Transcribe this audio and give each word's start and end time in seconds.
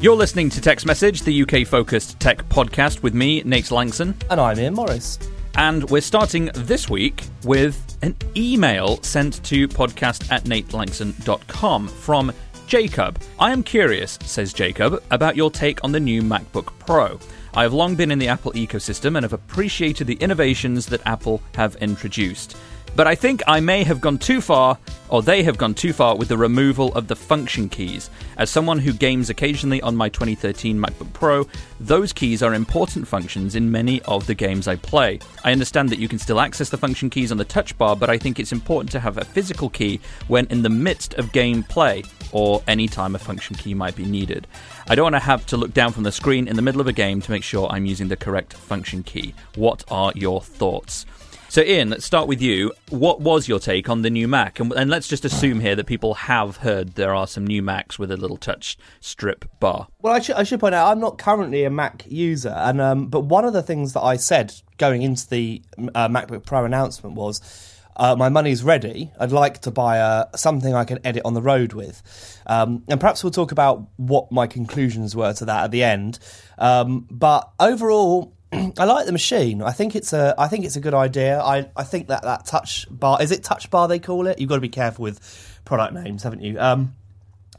You're 0.00 0.16
listening 0.16 0.48
to 0.50 0.62
Tech's 0.62 0.86
Message, 0.86 1.20
the 1.24 1.42
UK 1.42 1.66
focused 1.66 2.18
tech 2.18 2.48
podcast 2.48 3.02
with 3.02 3.12
me, 3.12 3.42
Nate 3.42 3.66
Lanxon. 3.66 4.14
And 4.30 4.40
I'm 4.40 4.58
Ian 4.58 4.72
Morris. 4.72 5.18
And 5.56 5.84
we're 5.90 6.00
starting 6.00 6.46
this 6.54 6.88
week 6.88 7.24
with 7.44 7.98
an 8.00 8.16
email 8.34 9.02
sent 9.02 9.44
to 9.44 9.68
podcast 9.68 10.32
at 10.32 10.44
natelanxon.com 10.44 11.88
from 11.88 12.32
Jacob. 12.66 13.20
I 13.38 13.52
am 13.52 13.62
curious, 13.62 14.18
says 14.22 14.54
Jacob, 14.54 15.02
about 15.10 15.36
your 15.36 15.50
take 15.50 15.84
on 15.84 15.92
the 15.92 16.00
new 16.00 16.22
MacBook 16.22 16.72
Pro. 16.78 17.20
I 17.52 17.64
have 17.64 17.74
long 17.74 17.94
been 17.94 18.10
in 18.10 18.18
the 18.18 18.28
Apple 18.28 18.52
ecosystem 18.52 19.16
and 19.16 19.22
have 19.22 19.34
appreciated 19.34 20.06
the 20.06 20.14
innovations 20.14 20.86
that 20.86 21.06
Apple 21.06 21.42
have 21.56 21.76
introduced. 21.76 22.56
But 22.96 23.06
I 23.06 23.14
think 23.14 23.42
I 23.46 23.60
may 23.60 23.84
have 23.84 24.00
gone 24.00 24.18
too 24.18 24.40
far, 24.40 24.76
or 25.08 25.22
they 25.22 25.42
have 25.44 25.56
gone 25.56 25.74
too 25.74 25.92
far, 25.92 26.16
with 26.16 26.28
the 26.28 26.36
removal 26.36 26.92
of 26.94 27.06
the 27.06 27.16
function 27.16 27.68
keys. 27.68 28.10
As 28.36 28.50
someone 28.50 28.78
who 28.78 28.92
games 28.92 29.30
occasionally 29.30 29.80
on 29.80 29.96
my 29.96 30.08
2013 30.08 30.76
MacBook 30.76 31.12
Pro, 31.12 31.46
those 31.78 32.12
keys 32.12 32.42
are 32.42 32.52
important 32.52 33.06
functions 33.06 33.54
in 33.54 33.70
many 33.70 34.02
of 34.02 34.26
the 34.26 34.34
games 34.34 34.68
I 34.68 34.76
play. 34.76 35.20
I 35.44 35.52
understand 35.52 35.88
that 35.90 35.98
you 35.98 36.08
can 36.08 36.18
still 36.18 36.40
access 36.40 36.68
the 36.68 36.76
function 36.78 37.10
keys 37.10 37.30
on 37.30 37.38
the 37.38 37.44
touch 37.44 37.78
bar, 37.78 37.96
but 37.96 38.10
I 38.10 38.18
think 38.18 38.38
it's 38.38 38.52
important 38.52 38.90
to 38.92 39.00
have 39.00 39.18
a 39.18 39.24
physical 39.24 39.70
key 39.70 40.00
when 40.28 40.46
in 40.46 40.62
the 40.62 40.68
midst 40.68 41.14
of 41.14 41.32
gameplay, 41.32 42.06
or 42.32 42.62
any 42.68 42.88
time 42.88 43.14
a 43.14 43.18
function 43.18 43.56
key 43.56 43.72
might 43.72 43.96
be 43.96 44.04
needed. 44.04 44.46
I 44.88 44.94
don't 44.94 45.04
want 45.04 45.14
to 45.14 45.20
have 45.20 45.46
to 45.46 45.56
look 45.56 45.72
down 45.72 45.92
from 45.92 46.02
the 46.02 46.12
screen 46.12 46.48
in 46.48 46.56
the 46.56 46.62
middle 46.62 46.80
of 46.80 46.88
a 46.88 46.92
game 46.92 47.20
to 47.22 47.30
make 47.30 47.44
sure 47.44 47.68
I'm 47.70 47.86
using 47.86 48.08
the 48.08 48.16
correct 48.16 48.52
function 48.52 49.04
key. 49.04 49.34
What 49.54 49.84
are 49.90 50.12
your 50.14 50.40
thoughts? 50.40 51.06
So, 51.50 51.62
Ian, 51.62 51.90
let's 51.90 52.04
start 52.04 52.28
with 52.28 52.40
you. 52.40 52.72
What 52.90 53.20
was 53.20 53.48
your 53.48 53.58
take 53.58 53.88
on 53.88 54.02
the 54.02 54.08
new 54.08 54.28
Mac? 54.28 54.60
And, 54.60 54.70
and, 54.72 54.88
let's 54.88 55.08
just 55.08 55.24
assume 55.24 55.58
here 55.58 55.74
that 55.74 55.88
people 55.88 56.14
have 56.14 56.58
heard 56.58 56.94
there 56.94 57.12
are 57.12 57.26
some 57.26 57.44
new 57.44 57.60
Macs 57.60 57.98
with 57.98 58.12
a 58.12 58.16
little 58.16 58.36
touch 58.36 58.78
strip 59.00 59.44
bar. 59.58 59.88
Well, 60.00 60.14
I 60.14 60.20
should, 60.20 60.36
I 60.36 60.44
should 60.44 60.60
point 60.60 60.76
out 60.76 60.92
I'm 60.92 61.00
not 61.00 61.18
currently 61.18 61.64
a 61.64 61.70
Mac 61.70 62.04
user, 62.06 62.54
and 62.56 62.80
um, 62.80 63.08
but 63.08 63.22
one 63.22 63.44
of 63.44 63.52
the 63.52 63.64
things 63.64 63.94
that 63.94 64.02
I 64.02 64.14
said 64.14 64.54
going 64.78 65.02
into 65.02 65.28
the 65.28 65.60
uh, 65.92 66.06
MacBook 66.06 66.46
Pro 66.46 66.64
announcement 66.64 67.16
was. 67.16 67.76
Uh, 67.96 68.16
my 68.16 68.30
money's 68.30 68.62
ready. 68.62 69.10
I'd 69.20 69.32
like 69.32 69.60
to 69.62 69.70
buy 69.70 69.98
a, 69.98 70.24
something 70.34 70.72
I 70.72 70.84
can 70.84 71.00
edit 71.04 71.22
on 71.26 71.34
the 71.34 71.42
road 71.42 71.74
with. 71.74 72.40
Um, 72.46 72.82
and 72.88 72.98
perhaps 72.98 73.22
we'll 73.22 73.32
talk 73.32 73.52
about 73.52 73.88
what 73.96 74.32
my 74.32 74.46
conclusions 74.46 75.14
were 75.14 75.34
to 75.34 75.44
that 75.44 75.64
at 75.64 75.70
the 75.70 75.82
end. 75.82 76.18
Um, 76.56 77.06
but 77.10 77.50
overall, 77.60 78.32
I 78.52 78.84
like 78.84 79.06
the 79.06 79.12
machine. 79.12 79.62
I 79.62 79.72
think 79.72 79.94
it's 79.94 80.12
a 80.12 80.34
I 80.36 80.48
think 80.48 80.64
it's 80.64 80.76
a 80.76 80.80
good 80.80 80.94
idea. 80.94 81.40
I, 81.40 81.70
I 81.76 81.84
think 81.84 82.08
that 82.08 82.22
that 82.22 82.46
touch 82.46 82.86
bar 82.90 83.22
is 83.22 83.30
it 83.30 83.44
touch 83.44 83.70
bar 83.70 83.88
they 83.88 83.98
call 83.98 84.26
it. 84.26 84.38
You've 84.38 84.48
got 84.48 84.56
to 84.56 84.60
be 84.60 84.68
careful 84.68 85.04
with 85.04 85.60
product 85.64 85.94
names, 85.94 86.22
haven't 86.22 86.42
you? 86.42 86.58
Um, 86.58 86.94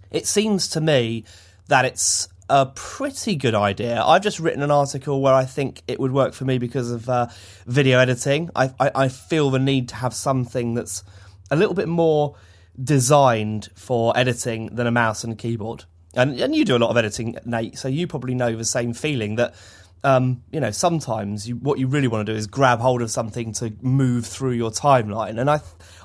it 0.09 0.27
seems 0.27 0.67
to 0.69 0.81
me 0.81 1.23
that 1.67 1.85
it's 1.85 2.27
a 2.49 2.65
pretty 2.65 3.35
good 3.35 3.55
idea. 3.55 4.03
I've 4.03 4.21
just 4.21 4.39
written 4.39 4.61
an 4.61 4.71
article 4.71 5.21
where 5.21 5.33
I 5.33 5.45
think 5.45 5.83
it 5.87 5.99
would 5.99 6.11
work 6.11 6.33
for 6.33 6.43
me 6.43 6.57
because 6.57 6.91
of 6.91 7.07
uh, 7.07 7.27
video 7.65 7.97
editing. 7.97 8.49
I, 8.53 8.73
I, 8.77 8.91
I 8.93 9.07
feel 9.07 9.49
the 9.49 9.59
need 9.59 9.87
to 9.89 9.95
have 9.95 10.13
something 10.13 10.73
that's 10.73 11.03
a 11.49 11.55
little 11.55 11.73
bit 11.73 11.87
more 11.87 12.35
designed 12.81 13.69
for 13.75 14.17
editing 14.17 14.75
than 14.75 14.85
a 14.85 14.91
mouse 14.91 15.23
and 15.23 15.31
a 15.31 15.35
keyboard. 15.35 15.85
And 16.13 16.37
and 16.41 16.53
you 16.53 16.65
do 16.65 16.75
a 16.75 16.79
lot 16.79 16.89
of 16.89 16.97
editing, 16.97 17.37
Nate, 17.45 17.77
so 17.77 17.87
you 17.87 18.05
probably 18.05 18.35
know 18.35 18.53
the 18.53 18.65
same 18.65 18.93
feeling 18.93 19.35
that 19.35 19.55
um, 20.03 20.43
you 20.51 20.59
know, 20.59 20.71
sometimes 20.71 21.47
you, 21.47 21.55
what 21.57 21.77
you 21.77 21.87
really 21.87 22.07
want 22.07 22.25
to 22.25 22.33
do 22.33 22.37
is 22.37 22.47
grab 22.47 22.79
hold 22.79 23.01
of 23.01 23.11
something 23.11 23.53
to 23.53 23.73
move 23.81 24.25
through 24.25 24.51
your 24.51 24.71
timeline. 24.71 25.39
And 25.39 25.49
I, 25.49 25.59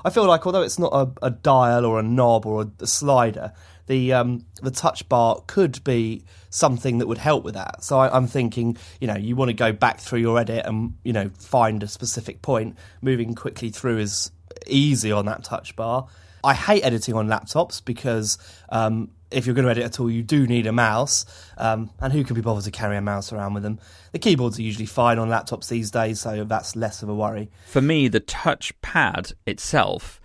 I 0.05 0.09
feel 0.09 0.25
like 0.25 0.45
although 0.45 0.61
it's 0.61 0.77
not 0.77 0.93
a, 0.93 1.25
a 1.25 1.31
dial 1.31 1.85
or 1.85 1.99
a 1.99 2.03
knob 2.03 2.45
or 2.45 2.63
a, 2.63 2.71
a 2.81 2.87
slider, 2.87 3.53
the 3.87 4.13
um, 4.13 4.45
the 4.61 4.71
touch 4.71 5.07
bar 5.09 5.41
could 5.47 5.83
be 5.83 6.23
something 6.49 6.99
that 6.99 7.07
would 7.07 7.17
help 7.17 7.43
with 7.43 7.55
that. 7.55 7.83
So 7.83 7.97
I, 7.97 8.15
am 8.15 8.27
thinking, 8.27 8.77
you 8.99 9.07
know, 9.07 9.15
you 9.15 9.35
want 9.35 9.49
to 9.49 9.53
go 9.53 9.71
back 9.71 9.99
through 9.99 10.19
your 10.19 10.37
edit 10.37 10.65
and 10.65 10.95
you 11.03 11.13
know 11.13 11.29
find 11.39 11.81
a 11.81 11.87
specific 11.87 12.41
point. 12.41 12.77
Moving 13.01 13.33
quickly 13.33 13.69
through 13.69 13.99
is 13.99 14.31
easy 14.67 15.11
on 15.11 15.25
that 15.25 15.43
touch 15.43 15.75
bar. 15.75 16.07
I 16.47 16.53
hate 16.53 16.83
editing 16.83 17.13
on 17.13 17.27
laptops 17.27 17.83
because 17.83 18.37
um, 18.69 19.11
if 19.31 19.45
you're 19.45 19.53
going 19.53 19.65
to 19.65 19.71
edit 19.71 19.83
at 19.83 19.99
all, 19.99 20.09
you 20.09 20.23
do 20.23 20.47
need 20.47 20.65
a 20.65 20.71
mouse. 20.71 21.25
Um, 21.57 21.91
and 21.99 22.13
who 22.13 22.23
can 22.23 22.35
be 22.35 22.41
bothered 22.41 22.63
to 22.63 22.71
carry 22.71 22.95
a 22.95 23.01
mouse 23.01 23.33
around 23.33 23.53
with 23.53 23.63
them? 23.63 23.79
The 24.13 24.19
keyboards 24.19 24.57
are 24.57 24.61
usually 24.61 24.85
fine 24.85 25.19
on 25.19 25.27
laptops 25.27 25.67
these 25.67 25.91
days, 25.91 26.21
so 26.21 26.45
that's 26.45 26.77
less 26.77 27.03
of 27.03 27.09
a 27.09 27.13
worry. 27.13 27.51
For 27.65 27.81
me, 27.81 28.07
the 28.07 28.21
touch 28.21 28.79
pad 28.81 29.33
itself 29.45 30.21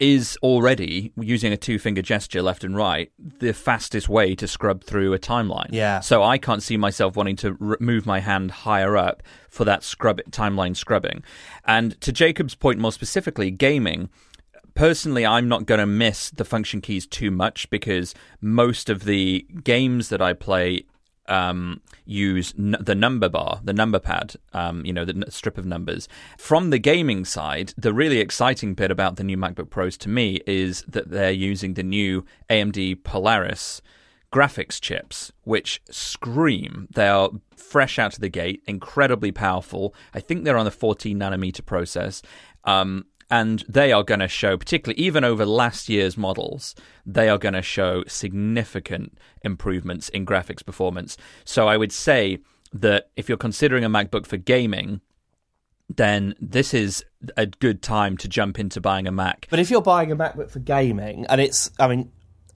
is 0.00 0.36
already 0.42 1.12
using 1.20 1.52
a 1.52 1.56
two 1.56 1.78
finger 1.78 2.02
gesture 2.02 2.42
left 2.42 2.64
and 2.64 2.74
right 2.74 3.12
the 3.18 3.52
fastest 3.52 4.08
way 4.08 4.34
to 4.34 4.48
scrub 4.48 4.82
through 4.82 5.12
a 5.12 5.18
timeline. 5.18 5.68
Yeah. 5.70 6.00
So 6.00 6.22
I 6.22 6.38
can't 6.38 6.62
see 6.62 6.78
myself 6.78 7.16
wanting 7.16 7.36
to 7.36 7.56
r- 7.60 7.76
move 7.78 8.06
my 8.06 8.18
hand 8.18 8.50
higher 8.50 8.96
up 8.96 9.22
for 9.50 9.64
that 9.66 9.84
scrub 9.84 10.20
timeline 10.30 10.74
scrubbing. 10.74 11.22
And 11.66 12.00
to 12.00 12.12
Jacob's 12.12 12.54
point 12.54 12.80
more 12.80 12.92
specifically, 12.92 13.50
gaming 13.50 14.08
personally, 14.80 15.26
I'm 15.26 15.46
not 15.46 15.66
going 15.66 15.78
to 15.78 15.84
miss 15.84 16.30
the 16.30 16.44
function 16.44 16.80
keys 16.80 17.06
too 17.06 17.30
much 17.30 17.68
because 17.68 18.14
most 18.40 18.88
of 18.88 19.04
the 19.04 19.46
games 19.62 20.08
that 20.08 20.22
I 20.22 20.32
play 20.32 20.86
um, 21.28 21.82
use 22.06 22.54
n- 22.58 22.78
the 22.80 22.94
number 22.94 23.28
bar, 23.28 23.60
the 23.62 23.74
number 23.74 23.98
pad, 23.98 24.36
um, 24.54 24.82
you 24.86 24.94
know, 24.94 25.04
the 25.04 25.14
n- 25.14 25.24
strip 25.28 25.58
of 25.58 25.66
numbers. 25.66 26.08
From 26.38 26.70
the 26.70 26.78
gaming 26.78 27.26
side, 27.26 27.74
the 27.76 27.92
really 27.92 28.20
exciting 28.20 28.72
bit 28.72 28.90
about 28.90 29.16
the 29.16 29.22
new 29.22 29.36
MacBook 29.36 29.68
Pros 29.68 29.98
to 29.98 30.08
me 30.08 30.40
is 30.46 30.82
that 30.88 31.10
they're 31.10 31.30
using 31.30 31.74
the 31.74 31.82
new 31.82 32.24
AMD 32.48 33.04
Polaris 33.04 33.82
graphics 34.32 34.80
chips, 34.80 35.30
which 35.44 35.82
scream. 35.90 36.88
They 36.90 37.08
are 37.08 37.28
fresh 37.54 37.98
out 37.98 38.14
of 38.14 38.20
the 38.20 38.30
gate, 38.30 38.62
incredibly 38.66 39.30
powerful. 39.30 39.94
I 40.14 40.20
think 40.20 40.44
they're 40.44 40.56
on 40.56 40.64
the 40.64 40.70
14 40.70 41.18
nanometer 41.18 41.66
process. 41.66 42.22
Um, 42.64 43.04
and 43.30 43.64
they 43.68 43.92
are 43.92 44.02
going 44.02 44.20
to 44.20 44.28
show, 44.28 44.56
particularly 44.56 45.00
even 45.00 45.24
over 45.24 45.46
last 45.46 45.88
year's 45.88 46.16
models, 46.16 46.74
they 47.06 47.28
are 47.28 47.38
going 47.38 47.54
to 47.54 47.62
show 47.62 48.02
significant 48.06 49.16
improvements 49.42 50.08
in 50.08 50.26
graphics 50.26 50.64
performance. 50.64 51.16
So 51.44 51.68
I 51.68 51.76
would 51.76 51.92
say 51.92 52.38
that 52.72 53.10
if 53.16 53.28
you're 53.28 53.38
considering 53.38 53.84
a 53.84 53.90
MacBook 53.90 54.26
for 54.26 54.36
gaming, 54.36 55.00
then 55.88 56.34
this 56.40 56.72
is 56.72 57.04
a 57.36 57.46
good 57.46 57.82
time 57.82 58.16
to 58.18 58.28
jump 58.28 58.58
into 58.58 58.80
buying 58.80 59.06
a 59.06 59.12
Mac. 59.12 59.46
But 59.50 59.58
if 59.58 59.70
you're 59.70 59.82
buying 59.82 60.12
a 60.12 60.16
MacBook 60.16 60.50
for 60.50 60.60
gaming, 60.60 61.26
and 61.28 61.40
it's, 61.40 61.70
I 61.78 61.88
mean, 61.88 62.10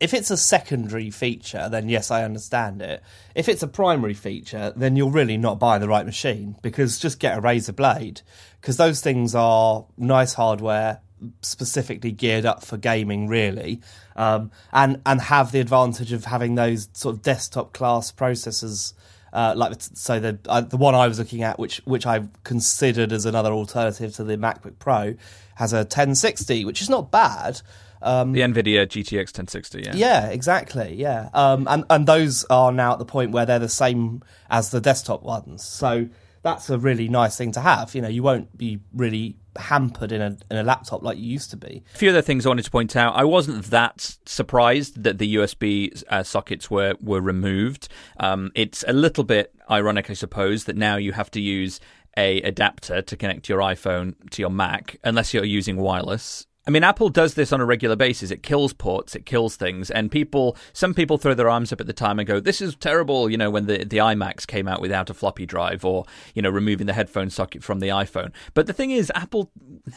if 0.05 0.13
it's 0.13 0.31
a 0.31 0.37
secondary 0.37 1.11
feature, 1.11 1.67
then 1.71 1.89
yes, 1.89 2.11
I 2.11 2.25
understand 2.25 2.83
it. 2.83 3.03
If 3.35 3.49
it's 3.49 3.63
a 3.63 3.67
primary 3.67 4.13
feature, 4.13 4.71
then 4.77 4.97
you're 4.97 5.11
really 5.11 5.39
not 5.39 5.59
buying 5.59 5.81
the 5.81 5.89
right 5.89 6.05
machine 6.05 6.57
because 6.61 6.99
just 6.99 7.19
get 7.19 7.39
a 7.39 7.41
Razer 7.41 7.75
Blade 7.75 8.21
because 8.61 8.77
those 8.77 9.01
things 9.01 9.35
are 9.35 9.87
nice 9.97 10.35
hardware 10.35 11.01
specifically 11.41 12.13
geared 12.13 12.45
up 12.45 12.63
for 12.63 12.77
gaming 12.77 13.29
really 13.29 13.81
um, 14.15 14.51
and 14.75 15.01
and 15.07 15.23
have 15.23 15.53
the 15.53 15.61
advantage 15.61 16.13
of 16.13 16.27
having 16.27 16.55
those 16.55 16.91
sort 16.93 17.15
of 17.15 17.23
desktop 17.23 17.73
class 17.73 18.13
processors 18.13 18.93
uh, 19.33 19.55
like 19.57 19.73
so 19.79 20.21
the 20.21 20.39
uh, 20.51 20.61
the 20.61 20.77
one 20.77 20.95
I 20.95 21.09
was 21.09 21.19
looking 21.19 21.43
at 21.43 21.59
which 21.59 21.81
which 21.87 22.05
I 22.05 22.29
considered 22.43 23.11
as 23.11 23.25
another 23.25 23.53
alternative 23.53 24.13
to 24.17 24.25
the 24.25 24.37
MacBook 24.37 24.79
Pro 24.79 25.15
has 25.55 25.73
a 25.73 25.79
1060 25.79 26.67
which 26.67 26.83
is 26.83 26.91
not 26.91 27.11
bad 27.11 27.63
um, 28.05 28.33
the 28.33 28.41
NVIDIA 28.41 28.87
GTX 28.87 29.37
1060, 29.37 29.83
yeah. 29.83 29.95
Yeah, 29.95 30.29
exactly, 30.29 30.95
yeah. 30.95 31.31
Um, 31.35 31.67
and, 31.69 31.85
and 31.91 32.07
those 32.07 32.45
are 32.45 32.71
now 32.71 32.93
at 32.93 32.99
the 32.99 33.05
point 33.05 33.33
where 33.33 33.47
they're 33.47 33.59
the 33.59 33.69
same 33.69 34.23
as 34.51 34.71
the 34.71 34.81
desktop 34.81 35.23
ones. 35.23 35.65
So 35.65 36.09
that's 36.43 36.69
a 36.71 36.79
really 36.79 37.09
nice 37.09 37.37
thing 37.37 37.51
to 37.53 37.61
have. 37.61 37.95
You 37.95 38.03
know, 38.03 38.09
you 38.09 38.23
won't 38.23 38.57
be 38.57 38.79
really 38.93 39.37
hampered 39.57 40.13
in 40.13 40.21
a 40.21 40.37
in 40.51 40.57
a 40.57 40.63
laptop 40.63 41.03
like 41.03 41.17
you 41.17 41.25
used 41.25 41.51
to 41.51 41.57
be. 41.57 41.83
A 41.95 41.99
few 41.99 42.11
other 42.11 42.23
things 42.23 42.45
I 42.45 42.51
wanted 42.51 42.67
to 42.67 42.71
point 42.71 42.95
out. 42.95 43.17
I 43.17 43.25
wasn't 43.25 43.65
that 43.67 44.17
surprised 44.27 45.03
that 45.03 45.19
the 45.19 45.37
USB 45.37 46.03
uh, 46.09 46.23
sockets 46.23 46.71
were 46.71 46.95
were 47.01 47.21
removed. 47.21 47.89
Um, 48.21 48.53
it's 48.55 48.85
a 48.87 48.93
little 48.93 49.25
bit 49.25 49.55
ironic, 49.71 50.11
I 50.11 50.15
suppose, 50.15 50.65
that 50.65 50.77
now 50.77 50.97
you 50.97 51.13
have 51.13 51.31
to 51.33 51.41
use 51.41 51.81
a 52.17 52.43
adapter 52.43 53.03
to 53.03 53.17
connect 53.17 53.49
your 53.49 53.59
iPhone 53.61 54.15
to 54.31 54.43
your 54.43 54.51
Mac, 54.51 54.99
unless 55.03 55.35
you're 55.35 55.45
using 55.45 55.77
wireless. 55.79 56.47
I 56.67 56.71
mean, 56.71 56.83
Apple 56.83 57.11
does 57.11 57.35
this 57.35 57.53
on 57.53 57.61
a 57.61 57.65
regular 57.67 57.95
basis. 57.95 58.31
It 58.31 58.43
kills 58.43 58.73
ports, 58.73 59.15
it 59.15 59.27
kills 59.27 59.55
things, 59.55 59.91
and 59.91 60.11
people, 60.11 60.57
some 60.73 60.95
people 60.95 61.19
throw 61.19 61.35
their 61.35 61.51
arms 61.51 61.73
up 61.73 61.81
at 61.81 61.87
the 61.87 61.93
time 61.93 62.19
and 62.19 62.27
go, 62.27 62.41
"This 62.41 62.63
is 62.63 62.75
terrible." 62.75 63.29
You 63.29 63.37
know, 63.37 63.51
when 63.51 63.67
the 63.67 63.85
the 63.85 63.99
iMacs 63.99 64.47
came 64.47 64.67
out 64.67 64.81
without 64.81 65.11
a 65.11 65.15
floppy 65.15 65.45
drive, 65.45 65.85
or 65.85 66.07
you 66.35 66.41
know, 66.41 66.49
removing 66.49 66.87
the 66.87 66.95
headphone 66.95 67.29
socket 67.29 67.63
from 67.63 67.81
the 67.81 67.89
iPhone. 67.89 68.33
But 68.55 68.67
the 68.67 68.73
thing 68.73 68.91
is, 68.93 69.13
Apple, 69.15 69.51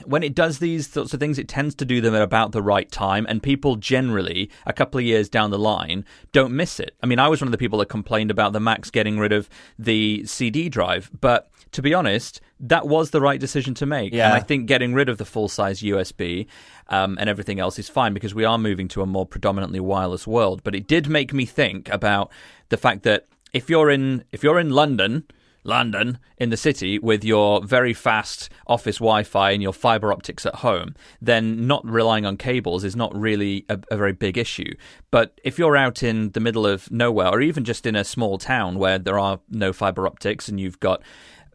when 0.06 0.24
it 0.24 0.36
does 0.36 0.60
these 0.60 0.90
sorts 0.90 1.14
of 1.14 1.22
things, 1.22 1.40
it 1.40 1.48
tends 1.48 1.74
to 1.76 1.86
do 1.86 2.02
them 2.02 2.14
at 2.16 2.22
about 2.22 2.52
the 2.52 2.62
right 2.62 2.92
time, 2.92 3.26
and 3.30 3.42
people 3.42 3.78
generally, 3.78 4.50
a 4.66 4.74
couple 4.74 4.98
of 4.98 5.06
years 5.06 5.30
down 5.30 5.52
the 5.52 5.60
line, 5.60 6.04
don't 6.34 6.52
miss 6.52 6.82
it. 6.82 6.96
I 7.02 7.06
mean, 7.06 7.20
I 7.20 7.30
was 7.30 7.40
one 7.40 7.48
of 7.48 7.54
the 7.54 7.58
people 7.58 7.80
that 7.80 7.88
complained 7.88 8.30
about 8.30 8.52
the 8.52 8.60
Macs 8.60 8.92
getting 8.92 9.18
rid 9.18 9.32
of 9.32 9.50
the 9.80 10.26
CD 10.26 10.68
drive, 10.68 11.10
but 11.22 11.50
to 11.72 11.82
be 11.82 11.94
honest, 11.94 12.42
that 12.60 12.88
was 12.88 13.12
the 13.12 13.22
right 13.22 13.40
decision 13.40 13.74
to 13.76 13.86
make. 13.86 14.14
Yeah. 14.14 14.28
And 14.28 14.34
I 14.34 14.40
think 14.40 14.66
getting 14.66 14.94
rid 14.94 15.10
of 15.10 15.18
the 15.18 15.26
full 15.26 15.48
size 15.48 15.82
USB 15.82 16.48
um, 16.88 17.18
and 17.20 17.30
everything 17.30 17.60
else 17.60 17.78
is 17.78 17.90
fine 17.90 18.14
because 18.14 18.34
we 18.34 18.46
are 18.46 18.58
moving 18.58 18.88
to 18.90 19.02
a 19.02 19.06
more 19.06 19.26
predominantly 19.26 19.80
wireless 19.80 20.26
world. 20.26 20.64
But 20.64 20.76
it 20.76 20.88
did 20.88 21.08
make 21.08 21.34
me 21.34 21.46
think 21.46 21.90
about 21.90 22.32
the 22.70 22.78
fact 22.78 23.04
that 23.04 23.28
if 23.54 23.70
you're 23.70 23.90
in 23.90 24.24
if 24.32 24.44
you're 24.44 24.60
in 24.60 24.72
London 24.72 25.26
London 25.68 26.18
in 26.38 26.50
the 26.50 26.58
city 26.58 26.98
with 26.98 27.24
your 27.24 27.62
very 27.62 27.94
fast 27.94 28.50
office 28.68 28.98
Wi 28.98 29.24
Fi 29.24 29.52
and 29.52 29.62
your 29.62 29.74
fiber 29.74 30.14
optics 30.14 30.46
at 30.46 30.56
home, 30.56 30.96
then 31.22 31.68
not 31.68 31.86
relying 31.86 32.26
on 32.26 32.38
cables 32.38 32.84
is 32.84 32.96
not 32.96 33.14
really 33.16 33.66
a, 33.70 33.78
a, 33.92 33.98
very 33.98 34.14
big 34.14 34.38
issue. 34.38 34.74
But 35.12 35.40
if 35.44 35.60
you're 35.60 35.76
out 35.76 36.02
in 36.02 36.32
the 36.32 36.40
middle 36.40 36.66
of 36.66 36.90
nowhere 36.90 37.28
or 37.28 37.42
even 37.42 37.66
just 37.66 37.86
in 37.86 37.96
a 37.96 38.06
small 38.06 38.38
town 38.38 38.80
where 38.80 38.98
there 38.98 39.20
are 39.20 39.42
no 39.50 39.74
fiber 39.74 40.08
optics 40.08 40.48
and 40.48 40.60
you've 40.60 40.80
got 40.80 41.02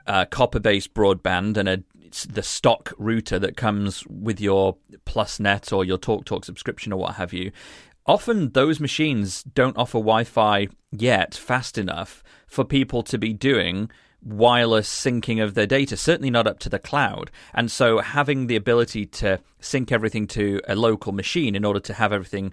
uh, 0.06 0.24
copper 0.26 0.60
based 0.60 0.94
broadband 0.94 1.56
and 1.56 1.68
a 1.68 1.82
the 2.28 2.42
stock 2.42 2.92
router 2.98 3.38
that 3.38 3.56
comes 3.56 4.06
with 4.06 4.40
your 4.40 4.76
PlusNet 5.06 5.74
or 5.74 5.82
your 5.84 5.98
TalkTalk 5.98 6.44
subscription 6.44 6.92
or 6.92 6.98
what 6.98 7.14
have 7.14 7.32
you, 7.32 7.52
often 8.06 8.50
those 8.50 8.80
machines 8.80 9.42
don't 9.42 9.78
offer 9.78 9.98
Wi 9.98 10.24
Fi 10.24 10.68
yet 10.90 11.34
fast 11.34 11.78
enough 11.78 12.22
for 12.46 12.64
people 12.64 13.02
to 13.04 13.18
be 13.18 13.32
doing 13.32 13.90
wireless 14.24 14.88
syncing 14.88 15.42
of 15.42 15.54
their 15.54 15.66
data, 15.66 15.96
certainly 15.96 16.30
not 16.30 16.46
up 16.46 16.58
to 16.60 16.68
the 16.68 16.78
cloud. 16.78 17.30
And 17.54 17.70
so 17.70 17.98
having 17.98 18.46
the 18.46 18.56
ability 18.56 19.06
to 19.06 19.40
sync 19.60 19.90
everything 19.90 20.26
to 20.28 20.60
a 20.68 20.76
local 20.76 21.12
machine 21.12 21.56
in 21.56 21.64
order 21.64 21.80
to 21.80 21.94
have 21.94 22.12
everything 22.12 22.52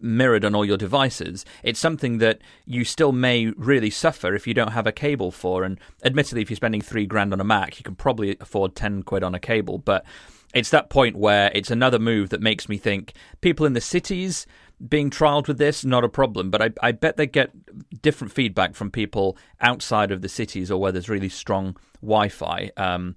mirrored 0.00 0.44
on 0.44 0.54
all 0.54 0.64
your 0.64 0.76
devices, 0.76 1.44
it's 1.62 1.80
something 1.80 2.18
that 2.18 2.40
you 2.64 2.84
still 2.84 3.12
may 3.12 3.46
really 3.56 3.90
suffer 3.90 4.34
if 4.34 4.46
you 4.46 4.54
don't 4.54 4.72
have 4.72 4.86
a 4.86 4.92
cable 4.92 5.30
for. 5.30 5.64
And 5.64 5.78
admittedly, 6.04 6.42
if 6.42 6.50
you're 6.50 6.56
spending 6.56 6.80
three 6.80 7.06
grand 7.06 7.32
on 7.32 7.40
a 7.40 7.44
Mac, 7.44 7.78
you 7.78 7.84
can 7.84 7.94
probably 7.94 8.36
afford 8.40 8.74
10 8.74 9.02
quid 9.02 9.22
on 9.22 9.34
a 9.34 9.40
cable. 9.40 9.78
But 9.78 10.04
it's 10.54 10.70
that 10.70 10.90
point 10.90 11.16
where 11.16 11.50
it's 11.54 11.70
another 11.70 11.98
move 11.98 12.30
that 12.30 12.40
makes 12.40 12.68
me 12.68 12.78
think 12.78 13.12
people 13.40 13.66
in 13.66 13.74
the 13.74 13.80
cities 13.80 14.46
being 14.86 15.10
trialed 15.10 15.48
with 15.48 15.58
this, 15.58 15.84
not 15.84 16.04
a 16.04 16.08
problem. 16.08 16.50
But 16.50 16.62
I, 16.62 16.70
I 16.82 16.92
bet 16.92 17.16
they 17.16 17.26
get 17.26 17.50
different 18.00 18.32
feedback 18.32 18.74
from 18.74 18.90
people 18.90 19.36
outside 19.60 20.10
of 20.10 20.22
the 20.22 20.28
cities 20.28 20.70
or 20.70 20.80
where 20.80 20.92
there's 20.92 21.08
really 21.08 21.28
strong 21.28 21.76
Wi 22.00 22.28
Fi 22.28 22.70
um, 22.76 23.16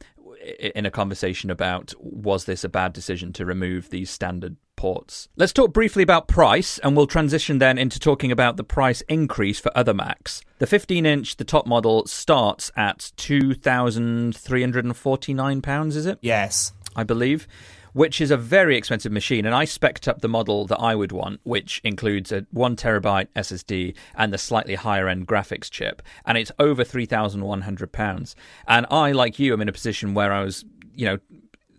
in 0.75 0.85
a 0.85 0.91
conversation 0.91 1.49
about 1.49 1.93
was 1.99 2.45
this 2.45 2.63
a 2.63 2.69
bad 2.69 2.93
decision 2.93 3.33
to 3.33 3.45
remove 3.45 3.89
these 3.89 4.09
standard 4.09 4.55
ports. 4.75 5.27
Let's 5.35 5.53
talk 5.53 5.73
briefly 5.73 6.01
about 6.01 6.27
price, 6.27 6.79
and 6.79 6.97
we'll 6.97 7.05
transition 7.05 7.59
then 7.59 7.77
into 7.77 7.99
talking 7.99 8.31
about 8.31 8.57
the 8.57 8.63
price 8.63 9.01
increase 9.01 9.59
for 9.59 9.71
other 9.75 9.93
Macs. 9.93 10.41
The 10.57 10.65
15 10.65 11.05
inch, 11.05 11.37
the 11.37 11.43
top 11.43 11.67
model, 11.67 12.07
starts 12.07 12.71
at 12.75 13.11
£2,349, 13.17 15.95
is 15.95 16.07
it? 16.07 16.17
Yes. 16.21 16.73
I 16.95 17.03
believe 17.03 17.47
which 17.93 18.21
is 18.21 18.31
a 18.31 18.37
very 18.37 18.77
expensive 18.77 19.11
machine. 19.11 19.45
And 19.45 19.55
I 19.55 19.65
specced 19.65 20.07
up 20.07 20.21
the 20.21 20.29
model 20.29 20.65
that 20.67 20.79
I 20.79 20.95
would 20.95 21.11
want, 21.11 21.39
which 21.43 21.81
includes 21.83 22.31
a 22.31 22.45
one 22.51 22.75
terabyte 22.75 23.27
SSD 23.35 23.95
and 24.15 24.33
the 24.33 24.37
slightly 24.37 24.75
higher 24.75 25.07
end 25.07 25.27
graphics 25.27 25.69
chip. 25.69 26.01
And 26.25 26.37
it's 26.37 26.51
over 26.59 26.83
£3,100. 26.83 28.35
And 28.67 28.85
I, 28.89 29.11
like 29.11 29.39
you, 29.39 29.53
am 29.53 29.61
in 29.61 29.69
a 29.69 29.73
position 29.73 30.13
where 30.13 30.31
I 30.31 30.43
was, 30.43 30.65
you 30.93 31.05
know, 31.05 31.19